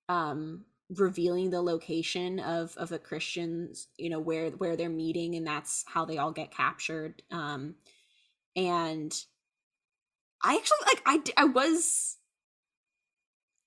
[0.10, 5.48] um revealing the location of of the Christians, you know, where where they're meeting and
[5.48, 7.22] that's how they all get captured.
[7.32, 7.76] Um
[8.56, 9.14] and
[10.44, 12.18] I actually like i i was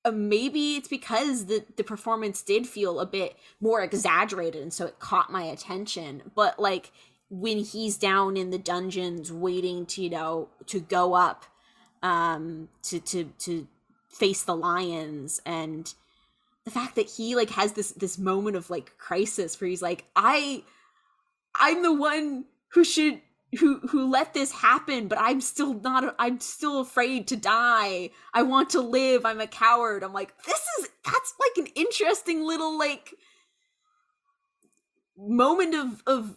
[0.05, 4.87] uh, maybe it's because the the performance did feel a bit more exaggerated and so
[4.87, 6.92] it caught my attention but like
[7.29, 11.44] when he's down in the dungeons waiting to you know to go up
[12.03, 13.66] um to to to
[14.09, 15.94] face the lions and
[16.66, 20.05] the fact that he like has this this moment of like crisis where he's like
[20.14, 20.62] i
[21.59, 23.22] I'm the one who should
[23.59, 28.11] who who let this happen but i'm still not i'm still afraid to die.
[28.35, 29.24] I want to live.
[29.24, 30.02] I'm a coward.
[30.02, 33.14] I'm like this is that's like an interesting little like
[35.16, 36.37] moment of of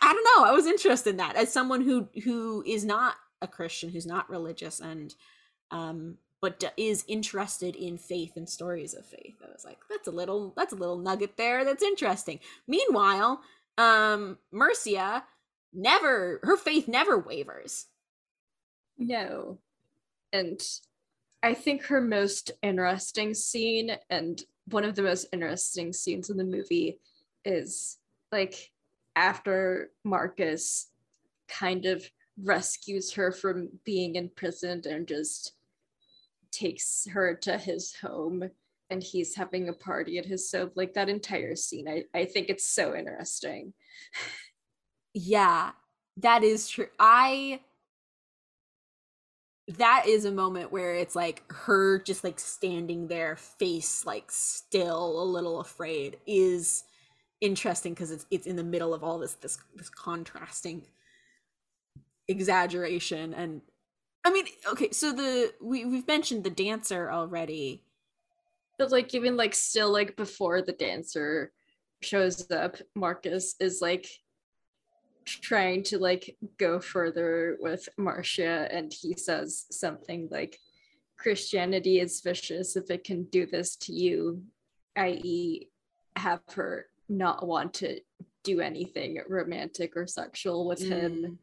[0.00, 0.48] i don't know.
[0.48, 1.36] I was interested in that.
[1.36, 5.14] As someone who who is not a christian who's not religious and
[5.70, 9.36] um but is interested in faith and stories of faith.
[9.42, 11.64] I was like that's a little that's a little nugget there.
[11.64, 12.40] That's interesting.
[12.66, 13.40] Meanwhile
[13.76, 15.24] um mercia
[15.72, 17.86] never her faith never wavers.
[18.96, 19.58] No.
[20.32, 20.60] And
[21.42, 26.44] I think her most interesting scene and one of the most interesting scenes in the
[26.44, 26.98] movie
[27.44, 27.98] is
[28.30, 28.70] like
[29.16, 30.88] after Marcus
[31.48, 32.08] kind of
[32.42, 35.52] rescues her from being imprisoned and just
[36.52, 38.50] takes her to his home
[38.90, 42.48] and he's having a party at his so like that entire scene I, I think
[42.48, 43.72] it's so interesting.
[45.14, 45.72] Yeah
[46.18, 46.88] that is true.
[46.98, 47.60] I
[49.76, 55.22] that is a moment where it's like her just like standing there face like still
[55.22, 56.84] a little afraid is
[57.42, 60.82] interesting because it's it's in the middle of all this this this contrasting
[62.28, 63.60] exaggeration and
[64.28, 67.82] i mean okay so the we we've mentioned the dancer already.
[68.78, 71.52] But like even like still like before the dancer
[72.00, 74.06] shows up marcus is like
[75.24, 80.58] trying to like go further with mercia and he says something like
[81.16, 82.76] christianity is vicious.
[82.76, 84.42] If it can do this to you
[84.96, 85.70] i.e
[86.16, 88.00] have her not want to
[88.44, 91.36] do anything romantic or sexual with him mm.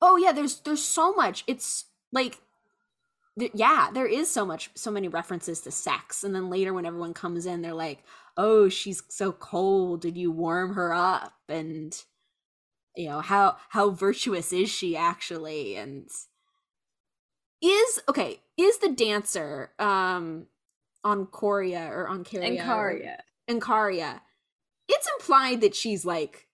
[0.00, 1.44] Oh yeah there's there's so much.
[1.46, 2.40] It's like
[3.38, 6.24] th- yeah there is so much so many references to sex.
[6.24, 8.02] And then later when everyone comes in they're like
[8.36, 10.02] oh she's so cold.
[10.02, 11.34] Did you warm her up?
[11.48, 11.96] And
[12.96, 15.76] you know how how virtuous is she actually?
[15.76, 16.08] And
[17.62, 20.46] is okay is the dancer um
[21.04, 22.42] on Korea or on Karia
[23.48, 23.60] and.
[23.60, 24.20] Ancaria,
[24.88, 26.46] it's implied that she's like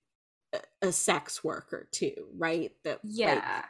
[0.82, 2.72] a, sex worker too, right?
[2.84, 3.64] That like, Yeah.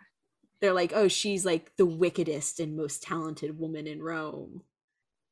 [0.60, 4.62] they're like, oh, she's like the wickedest and most talented woman in Rome.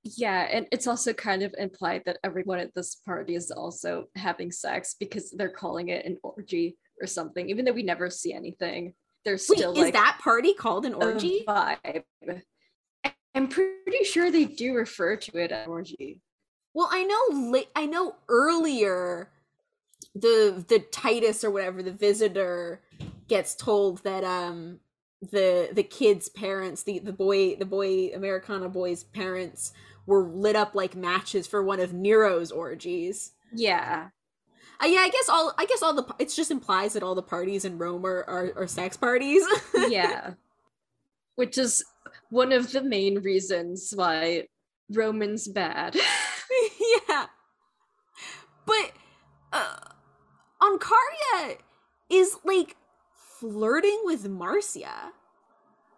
[0.02, 4.52] Yeah, and it's also kind of implied that everyone at this party is also having
[4.52, 8.92] sex because they're calling it an orgy or something, even though we never see anything.
[9.24, 11.44] There's Wait, still is like that party called an orgy?
[11.48, 12.02] vibe.
[13.34, 16.20] I'm pretty sure they do refer to it as an orgy.
[16.74, 17.68] Well, I know late.
[17.74, 19.30] I know earlier,
[20.14, 22.80] the the Titus or whatever the visitor
[23.28, 24.80] gets told that um
[25.20, 29.72] the the kid's parents the the boy the boy Americana boy's parents
[30.06, 33.32] were lit up like matches for one of Nero's orgies.
[33.54, 34.08] Yeah.
[34.82, 37.22] Uh, yeah, I guess all I guess all the it's just implies that all the
[37.22, 39.44] parties in Rome are are, are sex parties.
[39.88, 40.34] Yeah.
[41.36, 41.84] Which is
[42.30, 44.48] one of the main reasons why
[44.90, 45.96] Roman's bad.
[47.08, 47.26] yeah.
[48.66, 48.92] But
[49.52, 49.76] uh
[50.64, 51.58] Ancaria
[52.08, 52.76] is like
[53.12, 55.12] flirting with Mercia.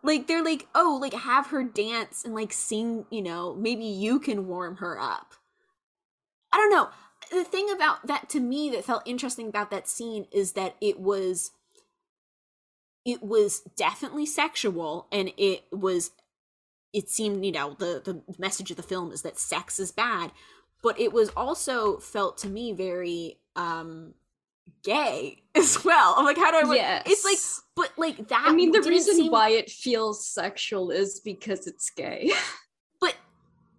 [0.02, 4.18] Like they're like, "Oh, like have her dance and like sing, you know, maybe you
[4.18, 5.34] can warm her up."
[6.52, 6.88] I don't know.
[7.30, 11.00] The thing about that to me that felt interesting about that scene is that it
[11.00, 11.50] was
[13.04, 16.10] it was definitely sexual and it was
[16.92, 20.32] it seemed you know the the message of the film is that sex is bad
[20.82, 24.14] but it was also felt to me very um
[24.82, 27.02] gay as well i'm like how do i yes.
[27.06, 27.38] it's like
[27.76, 31.90] but like that I mean, the reason seem- why it feels sexual is because it's
[31.90, 32.30] gay.
[33.00, 33.14] but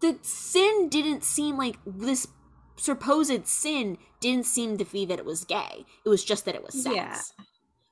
[0.01, 2.27] the sin didn't seem like this
[2.75, 6.63] supposed sin didn't seem to be that it was gay it was just that it
[6.63, 7.19] was sex Yeah.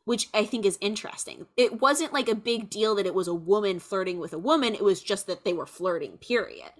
[0.04, 3.34] which i think is interesting it wasn't like a big deal that it was a
[3.34, 6.72] woman flirting with a woman it was just that they were flirting period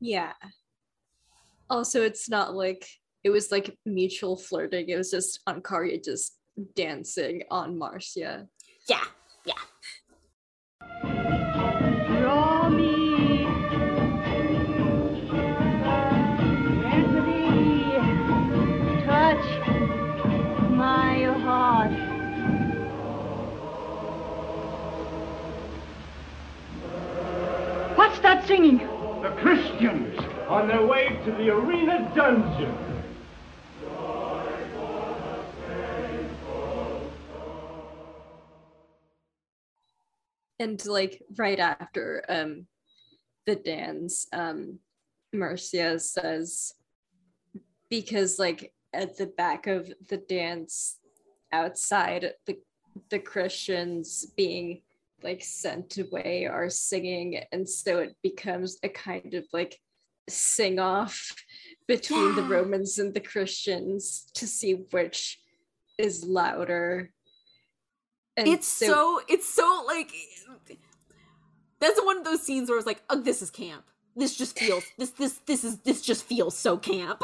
[0.00, 0.32] Yeah.
[1.70, 2.86] Also, it's not like
[3.24, 4.88] it was like mutual flirting.
[4.88, 6.36] It was just Ancaria just
[6.74, 8.46] dancing on Mercia.
[8.88, 9.04] yeah
[9.46, 9.54] yeah
[12.20, 13.44] Draw me.
[16.82, 17.94] Gently
[19.06, 19.46] touch
[20.70, 21.92] my heart.
[27.96, 28.78] What's that singing?
[29.22, 30.18] The Christians
[30.48, 32.74] on their way to the arena dungeon.
[40.62, 42.66] And like right after um
[43.46, 44.78] the dance, um
[45.32, 46.74] Mercia says
[47.90, 50.98] because like at the back of the dance
[51.52, 52.56] outside the
[53.10, 54.82] the Christians being
[55.22, 59.78] like sent away are singing and so it becomes a kind of like
[60.28, 61.34] sing off
[61.88, 65.38] between the Romans and the Christians to see which
[65.98, 67.12] is louder.
[68.36, 70.10] And it's so, it's so like
[71.82, 73.84] that's one of those scenes where it's like, oh, this is camp.
[74.14, 77.22] This just feels this this this is this just feels so camp.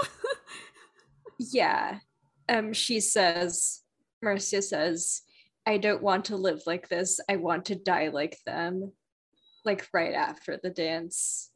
[1.38, 2.00] yeah.
[2.48, 3.82] Um she says
[4.20, 5.22] Mercia says,
[5.66, 7.20] I don't want to live like this.
[7.28, 8.92] I want to die like them.
[9.64, 11.50] Like right after the dance.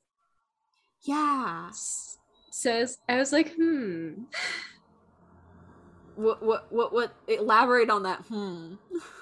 [1.03, 1.71] yeah.
[1.71, 4.25] Says So I was like, hmm.
[6.15, 8.21] What what what what elaborate on that?
[8.29, 8.75] Hmm.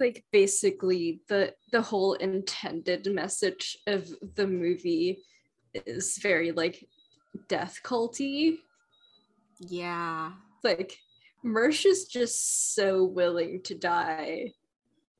[0.00, 5.22] like basically the the whole intended message of the movie
[5.86, 6.88] is very like
[7.48, 8.56] death culty
[9.58, 10.32] Yeah.
[10.64, 10.98] like
[11.44, 14.52] Mersh is just so willing to die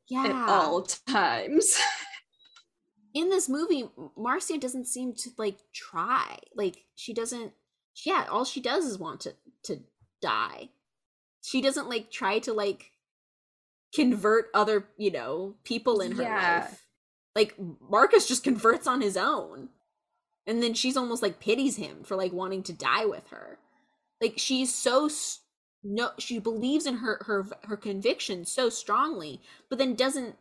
[0.08, 0.26] Yeah.
[0.26, 1.78] at all times
[3.14, 6.38] in this movie, Mercia doesn't seem to like try.
[6.54, 7.52] Like she doesn't.
[8.04, 9.80] Yeah, all she does is want to to
[10.22, 10.70] die.
[11.42, 12.92] She doesn't like try to like
[13.94, 16.58] convert other you know people in her Yeah.
[16.64, 16.86] life.
[17.36, 17.54] Like
[17.88, 19.68] Marcus just converts on his own,
[20.46, 23.58] and then she's almost like pities him for like wanting to die with her.
[24.20, 25.08] Like she's so
[25.82, 30.36] no, she believes in her her her convictions so strongly, but then doesn't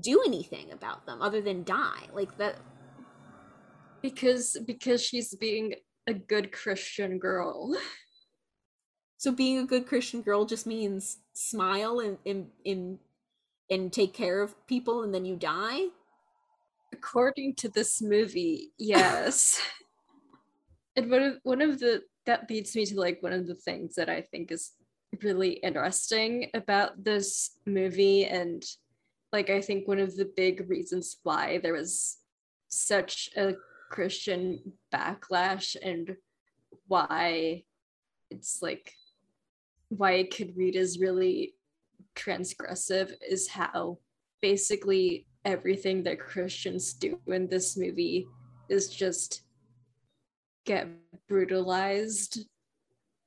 [0.00, 2.56] do anything about them other than die like that
[4.02, 5.74] because because she's being
[6.06, 7.76] a good christian girl
[9.22, 12.98] so being a good christian girl just means smile and and and,
[13.70, 15.82] and take care of people and then you die?
[16.92, 19.60] According to this movie yes.
[20.96, 23.94] And one of one of the that leads me to like one of the things
[23.94, 24.72] that i think is
[25.22, 28.64] really interesting about this movie and
[29.32, 32.18] like i think one of the big reasons why there was
[32.68, 33.54] such a
[33.90, 34.60] christian
[34.92, 36.16] backlash and
[36.88, 37.62] why
[38.30, 38.92] it's like
[39.96, 41.54] why could read as really
[42.16, 43.98] transgressive is how
[44.40, 48.26] basically everything that Christians do in this movie
[48.68, 49.42] is just
[50.64, 50.88] get
[51.28, 52.46] brutalized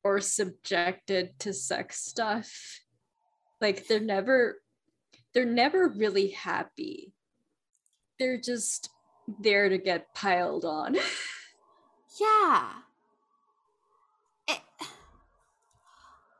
[0.03, 2.81] or subjected to sex stuff.
[3.61, 4.57] Like they're never
[5.33, 7.13] they're never really happy.
[8.17, 8.89] They're just
[9.39, 10.95] there to get piled on.
[12.19, 12.71] yeah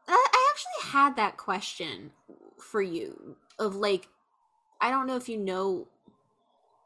[0.07, 2.11] I actually had that question
[2.59, 4.07] for you of like
[4.81, 5.87] I don't know if you know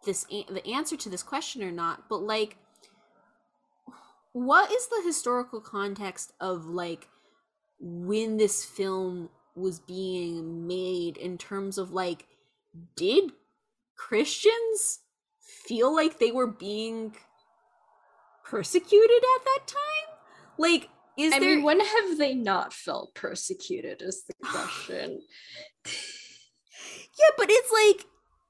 [0.05, 2.57] this the answer to this question or not, but like
[4.31, 7.07] what is the historical context of like
[7.79, 12.27] when this film was being made in terms of like
[12.95, 13.31] did
[13.95, 14.99] Christians
[15.39, 17.15] feel like they were being
[18.45, 20.17] persecuted at that time?
[20.57, 20.89] Like
[21.19, 25.21] is I there mean, when have they not felt persecuted is the question.
[27.19, 28.05] Yeah, but it's like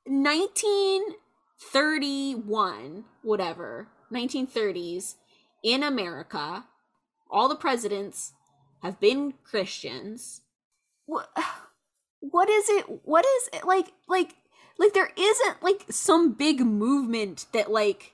[0.05, 5.15] 1931, whatever, 1930s
[5.63, 6.65] in America.
[7.32, 8.34] All the presidents
[8.84, 10.41] have been Christians.
[11.05, 11.30] What
[12.20, 12.86] what is it?
[13.05, 14.36] What is it like like
[14.78, 18.13] like there isn't like some big movement that like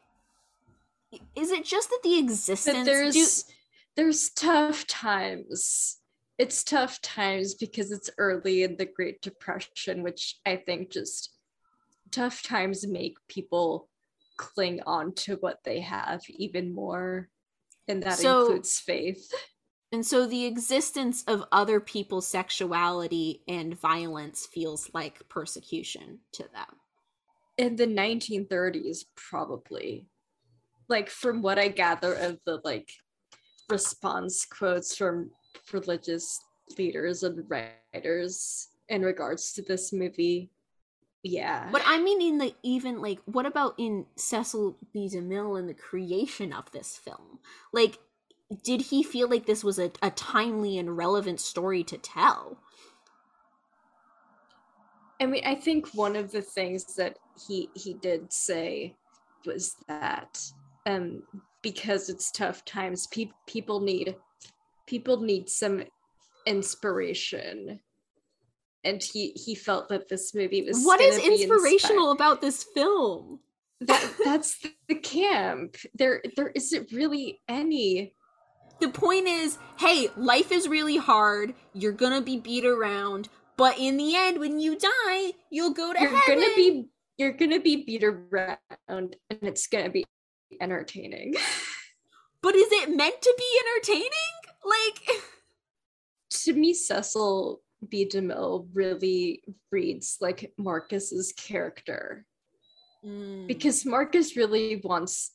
[1.36, 3.54] is it just that the existence but do-
[3.96, 5.98] there's tough times.
[6.38, 11.32] It's tough times because it's early in the great depression which i think just
[12.12, 13.88] tough times make people
[14.38, 17.30] cling on to what they have even more
[17.88, 19.32] and that So- includes faith.
[19.92, 26.80] And so the existence of other people's sexuality and violence feels like persecution to them.
[27.58, 30.06] in the 1930s probably.
[30.90, 32.92] Like from what i gather of the like
[33.70, 35.32] response quotes from
[35.72, 36.40] religious
[36.78, 40.50] leaders and writers in regards to this movie
[41.24, 45.10] yeah But I mean in the even like what about in Cecil B.
[45.12, 47.40] DeMille and the creation of this film?
[47.74, 47.98] Like
[48.64, 52.60] did he feel like this was a, a timely and relevant story to tell?
[55.20, 58.96] I mean, I think one of the things that he he did say
[59.46, 60.40] was that
[60.86, 61.24] um
[61.62, 64.16] because it's tough times, pe- people need
[64.88, 65.84] people need some
[66.46, 67.80] inspiration.
[68.84, 73.40] And he he felt that this movie was What is inspirational about this film?
[73.82, 75.78] That that's the camp.
[75.96, 78.14] There there isn't really any
[78.80, 81.56] the point is, hey, life is really hard.
[81.74, 86.00] You're gonna be beat around, but in the end, when you die, you'll go to
[86.00, 86.42] You're heaven.
[86.42, 90.06] gonna be you're gonna be beat around and it's gonna be
[90.62, 91.36] entertaining.
[92.42, 94.10] But is it meant to be entertaining?
[94.64, 95.24] Like,
[96.44, 98.08] to me, Cecil B.
[98.08, 99.42] DeMille really
[99.72, 102.26] reads like Marcus's character
[103.04, 103.48] Mm.
[103.48, 105.32] because Marcus really wants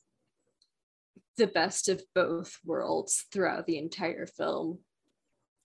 [1.36, 4.78] the best of both worlds throughout the entire film.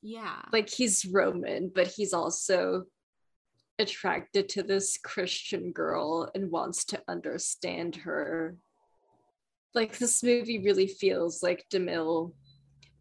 [0.01, 2.85] yeah, Like he's Roman, but he's also
[3.79, 8.55] attracted to this Christian girl and wants to understand her.
[9.75, 12.31] Like this movie really feels like DeMille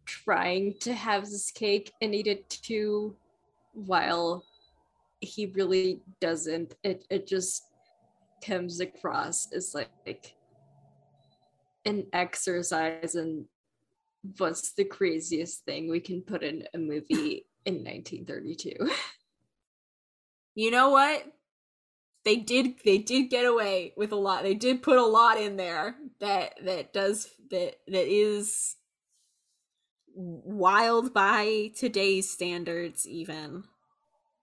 [0.05, 3.15] trying to have his cake and eat it too,
[3.73, 4.45] while
[5.21, 6.75] he really doesn't.
[6.83, 7.63] It it just
[8.45, 10.35] comes across as like, like
[11.85, 13.45] an exercise in
[14.37, 18.71] what's the craziest thing we can put in a movie in 1932.
[20.55, 21.25] you know what?
[22.23, 22.75] They did.
[22.83, 24.43] They did get away with a lot.
[24.43, 28.75] They did put a lot in there that that does that that is
[30.15, 33.07] wild by today's standards.
[33.07, 33.63] Even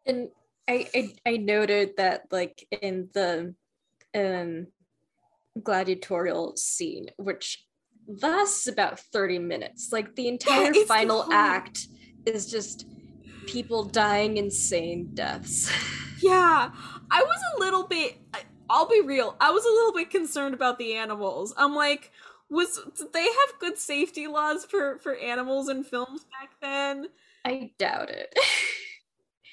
[0.06, 0.28] and
[0.68, 3.54] I, I I noted that like in the
[4.14, 4.66] um
[5.62, 7.64] gladiatorial scene, which
[8.06, 11.32] lasts about 30 minutes, like the entire it's final long.
[11.32, 11.88] act
[12.26, 12.86] is just
[13.46, 15.70] people dying insane deaths.
[16.20, 16.70] Yeah,
[17.10, 18.16] I was a little bit.
[18.72, 19.36] I'll be real.
[19.38, 21.52] I was a little bit concerned about the animals.
[21.58, 22.10] I'm like,
[22.48, 27.08] was did they have good safety laws for for animals in films back then?
[27.44, 28.34] I doubt it.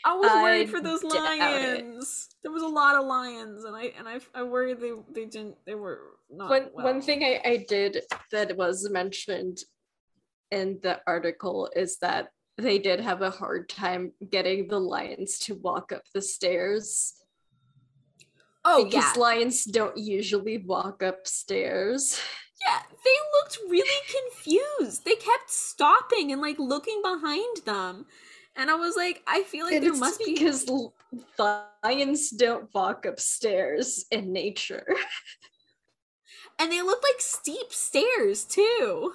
[0.05, 2.29] I was worried I for those lions.
[2.43, 5.57] There was a lot of lions, and I and I I worried they they didn't
[5.65, 5.99] they were
[6.31, 6.85] not one well.
[6.85, 8.01] one thing I, I did
[8.31, 9.59] that was mentioned
[10.49, 15.55] in the article is that they did have a hard time getting the lions to
[15.55, 17.18] walk up the stairs
[18.65, 22.19] Oh because yeah, lions don't usually walk upstairs.
[22.65, 22.79] yeah.
[23.03, 23.89] They looked really
[24.31, 25.05] confused.
[25.05, 28.05] They kept stopping and like looking behind them,
[28.55, 30.69] and I was like, I feel like And there must be because
[31.83, 34.85] lions don't walk upstairs in nature.
[36.59, 39.13] and they looked like steep stairs too.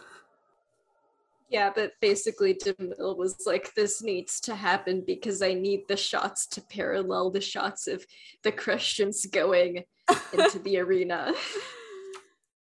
[1.55, 6.49] Yeah, but basically DeMille was like, this needs to happen because I need the shots
[6.49, 8.05] to parallel the shots of
[8.43, 9.85] the Christians going
[10.33, 11.33] into the arena.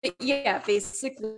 [0.03, 1.32] But yeah, basically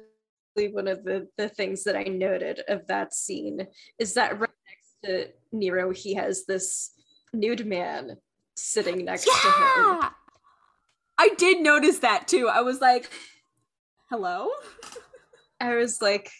[0.53, 3.65] one of the, the things that I noted of that scene
[3.97, 6.91] is that right next to Nero, he has this
[7.31, 8.17] nude man
[8.57, 9.99] sitting next to him.
[10.01, 10.09] Yeah,
[11.17, 12.49] I did notice that too.
[12.49, 13.09] I was like,
[14.09, 14.49] "Hello."
[15.61, 16.31] I was like,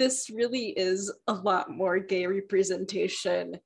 [0.00, 3.60] this really is a lot more gay representation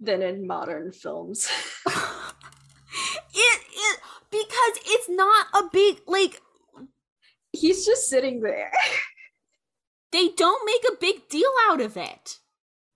[0.00, 1.48] than in modern films.
[1.86, 6.42] it it because it's not a big like
[7.52, 8.72] He's just sitting there.
[10.10, 12.38] they don't make a big deal out of it.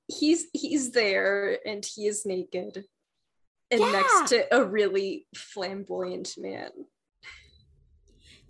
[0.09, 2.87] He's he's there and he is naked.
[3.71, 3.93] And Yeah.
[3.93, 6.71] next to a really flamboyant man.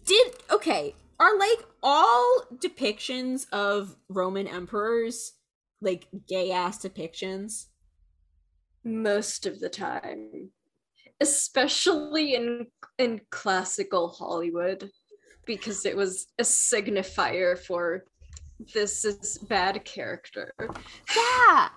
[0.07, 5.35] Did okay, are like all depictions of Roman emperors
[5.81, 7.67] like gay ass depictions?
[8.85, 10.51] most of the time
[11.21, 12.67] especially in
[12.99, 14.91] in classical hollywood
[15.45, 18.05] because it was a signifier for
[18.73, 20.55] this is bad character
[21.15, 21.69] Yeah.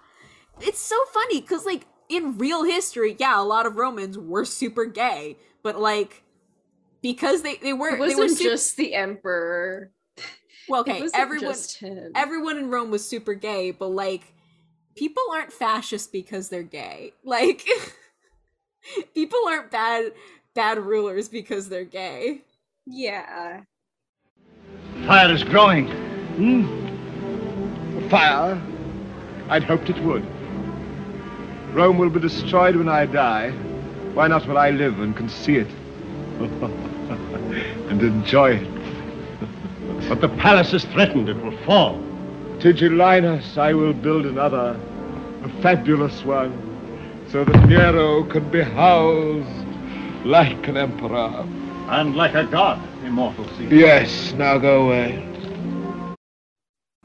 [0.61, 4.85] It's so funny cuz like in real history, yeah, a lot of Romans were super
[4.85, 6.23] gay, but like
[7.03, 9.91] because they they were it they were wasn't super, just the emperor
[10.67, 14.33] well it okay, everyone just him everyone in Rome was super gay, but like
[14.95, 17.13] people aren't fascist because they're gay.
[17.23, 17.67] Like
[19.13, 20.13] people aren't bad
[20.55, 22.41] bad rulers because they're gay.
[22.87, 23.61] yeah
[25.05, 25.87] Fire is growing.
[26.37, 28.09] Hmm?
[28.09, 28.61] Fire?
[29.49, 30.25] I'd hoped it would.
[31.73, 33.51] Rome will be destroyed when I die.
[34.13, 35.67] Why not when I live and can see it?
[37.89, 40.09] and enjoy it.
[40.09, 41.29] But the palace is threatened.
[41.29, 42.01] It will fall.
[42.59, 44.79] Tigellinus, I will build another,
[45.43, 46.53] a fabulous one,
[47.29, 49.67] so that Nero can be housed
[50.25, 51.45] like an emperor.
[51.89, 53.75] And like a god, immortal Caesar.
[53.75, 55.29] Yes, now go away.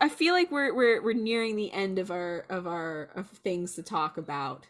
[0.01, 3.75] I feel like we're we're we're nearing the end of our of our of things
[3.75, 4.67] to talk about.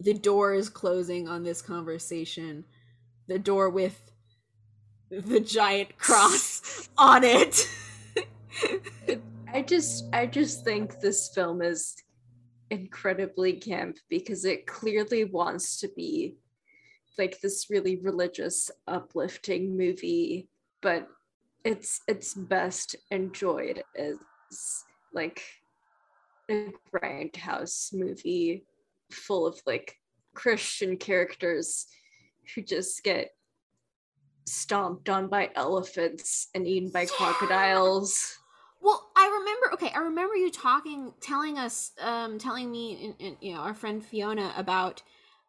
[0.00, 2.64] The door is closing on this conversation.
[3.28, 4.12] The door with
[5.10, 7.68] the giant cross on it.
[9.52, 11.96] I just I just think this film is
[12.70, 16.36] incredibly camp because it clearly wants to be
[17.18, 20.48] like this really religious uplifting movie
[20.82, 21.08] but
[21.64, 24.16] it's it's best enjoyed as
[25.14, 25.42] like
[26.50, 28.64] a grindhouse movie
[29.10, 29.96] full of like
[30.34, 31.86] christian characters
[32.54, 33.30] who just get
[34.46, 38.38] stomped on by elephants and eaten by crocodiles
[38.80, 39.72] Well, I remember.
[39.74, 44.52] Okay, I remember you talking, telling us, um, telling me, you know, our friend Fiona
[44.56, 45.02] about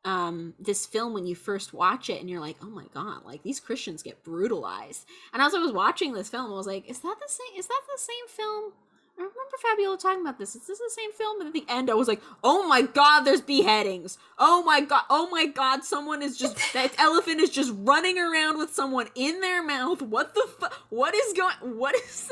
[0.06, 3.44] um this film when you first watch it, and you're like, oh my god, like
[3.44, 5.06] these Christians get brutalized.
[5.34, 7.60] And as I was watching this film, I was like, is that the same?
[7.60, 8.72] Is that the same film?
[9.20, 10.56] I remember Fabiola talking about this.
[10.56, 11.40] Is this the same film?
[11.42, 14.18] And at the end, I was like, oh my god, there's beheadings.
[14.38, 18.58] Oh my god, oh my god, someone is just that elephant is just running around
[18.60, 20.02] with someone in their mouth.
[20.02, 21.78] What the fu- What is going?
[21.78, 22.32] What is?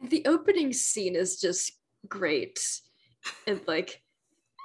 [0.10, 1.72] the opening scene is just
[2.08, 2.60] great
[3.46, 4.02] and like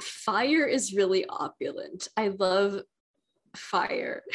[0.01, 2.81] fire is really opulent i love
[3.55, 4.21] fire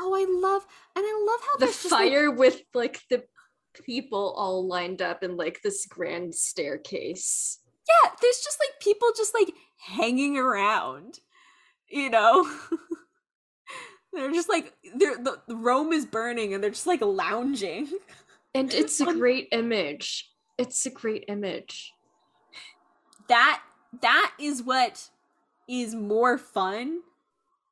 [0.00, 3.24] Oh, I love, and I love how the just, like- fire with like the
[3.72, 7.58] people all lined up in like this grand staircase
[7.88, 11.20] yeah, there's just like people just like hanging around,
[11.88, 12.46] you know.
[14.12, 17.88] they're just like they're the, Rome is burning and they're just like lounging.
[18.54, 21.94] and it's a great image it's a great image
[23.28, 23.62] That
[24.02, 25.08] that is what
[25.68, 27.00] is more fun.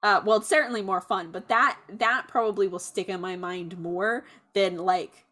[0.02, 3.78] Uh, well, it's certainly more fun, but that that probably will stick in my mind
[3.78, 4.24] more
[4.54, 5.25] than like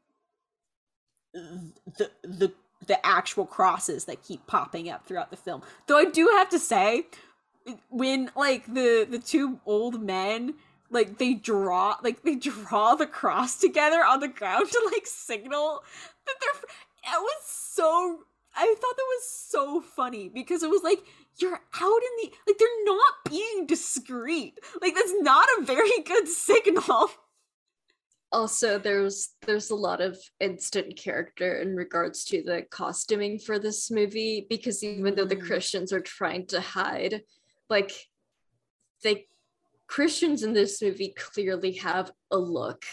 [1.35, 2.53] the the
[2.87, 5.63] the actual crosses that keep popping up throughout the film.
[5.87, 7.07] Though I do have to say,
[7.91, 10.55] when like the the two old men
[10.91, 15.83] like they draw like they draw the cross together on the ground to like signal
[16.27, 16.71] that they're
[17.17, 18.21] it was so
[18.57, 21.01] I thought that was so funny because it was like
[21.39, 24.59] you're out in the like they're not being discreet.
[24.81, 27.11] Like that's not a very good signal.
[28.35, 33.91] also there's there's a lot of instant character in regards to the costuming for this
[33.93, 35.47] movie because even though the Mm.
[35.47, 37.23] christians are trying to hide
[37.71, 37.93] like
[39.05, 39.27] they
[39.87, 42.85] christians in this movie clearly have a look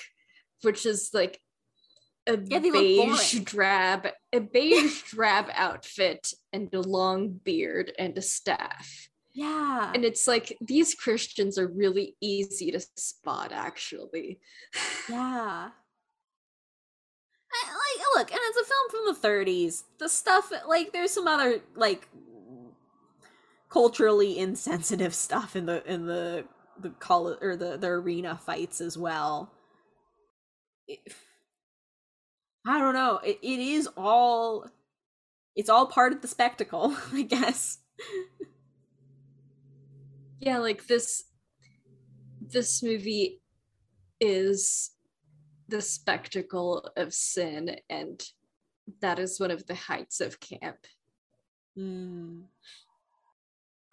[0.61, 1.41] which is like
[2.27, 9.09] a Yeah, beige drab a beige drab outfit and a long beard and a staff
[9.33, 9.91] Yeah.
[9.95, 14.39] and it's like these christians are really easy to spot actually
[15.09, 15.69] Yeah.
[17.53, 19.83] I, like look, and it's a film from the 30s.
[19.99, 22.07] The stuff like there's some other like
[23.69, 26.45] culturally insensitive stuff in the in the
[26.79, 29.51] the call or the the arena fights as well.
[30.87, 31.13] It-
[32.65, 33.17] I don't know.
[33.17, 34.67] It, it is all
[35.55, 37.79] it's all part of the spectacle, I guess.
[40.41, 41.23] Yeah like this
[42.41, 43.41] this movie
[44.19, 44.91] is
[45.69, 48.23] the spectacle of sin and
[48.99, 50.77] that is one of the heights of camp
[51.77, 52.43] Mm.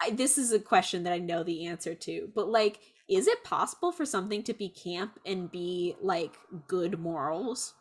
[0.01, 2.79] I, this is a question that I know the answer to, but like,
[3.09, 6.35] is it possible for something to be camp and be like
[6.67, 7.73] good morals?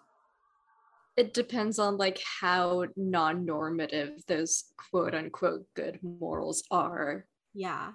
[1.18, 7.90] it depends on like how non-normative those quote unquote good morals are Yeah.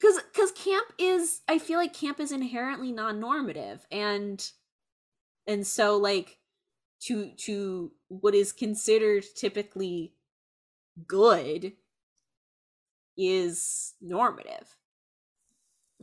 [0.00, 4.50] Cuz cuz camp is I feel like camp is inherently non-normative and
[5.46, 6.38] and so like
[7.00, 10.14] to to what is considered typically
[11.06, 11.72] good
[13.16, 14.76] is normative.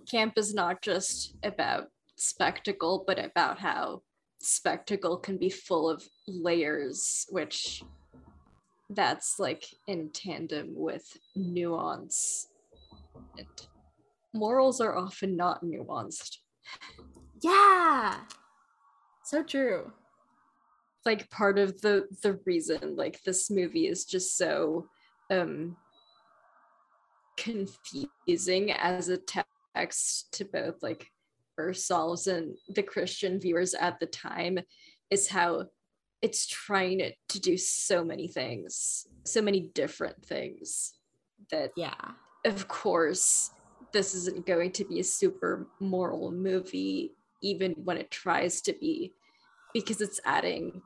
[0.10, 4.02] camp is not just about spectacle but about how
[4.40, 7.84] spectacle can be full of layers which
[8.90, 12.48] that's like in tandem with nuance
[13.38, 13.48] and
[14.36, 16.38] morals are often not nuanced
[17.42, 18.20] Yeah.
[19.24, 19.92] So true.
[21.06, 24.88] like part of the the reason like this movie is just so
[25.30, 25.76] um
[27.38, 29.18] confusing as a
[29.76, 31.08] text to both like
[31.60, 34.58] ourselves and the christian viewers at the time
[35.12, 35.66] is how
[36.22, 40.94] it's trying to, to do so many things so many different things
[41.52, 41.94] that Yeah.
[42.46, 43.52] of course
[43.96, 49.14] this isn't going to be a super moral movie even when it tries to be
[49.74, 50.82] because it's adding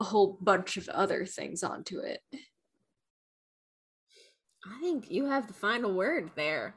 [0.00, 2.20] a whole bunch of other things onto it
[4.64, 6.74] I think you have the final word there.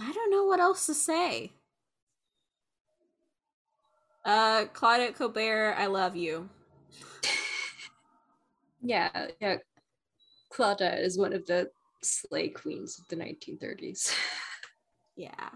[0.00, 1.52] I don't know what else to say.
[4.24, 6.48] Uh, Claudette Colbert, I love you.
[8.86, 9.56] Yeah, yeah.
[10.52, 11.70] Claudette is one of the
[12.04, 14.14] slay queens of the 1930s.
[15.16, 15.50] Yeah.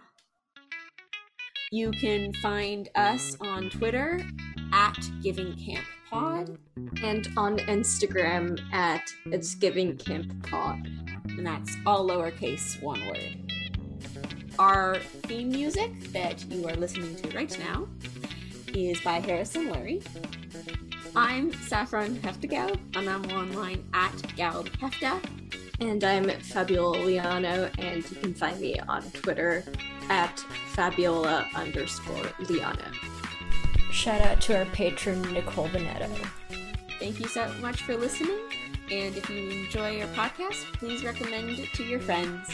[1.72, 4.20] You can find us on Twitter
[4.72, 6.56] at Giving Camp Pod,
[7.02, 10.86] and on Instagram at It's Giving Camp Pod.
[11.28, 13.52] and that's all lowercase, one word.
[14.60, 17.88] Our theme music that you are listening to right now
[18.74, 20.06] is by Harrison Lurie.
[21.16, 25.20] I'm Saffron Heftegeld, and I'm online at Gald Hefta.
[25.80, 29.62] And I'm Fabiola Liano, and you can find me on Twitter
[30.08, 30.40] at
[30.74, 32.92] Fabiola underscore Liano.
[33.92, 36.10] Shout out to our patron, Nicole Veneto.
[36.98, 38.38] Thank you so much for listening.
[38.90, 42.48] And if you enjoy our podcast, please recommend it to your friends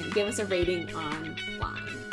[0.00, 2.05] and give us a rating online.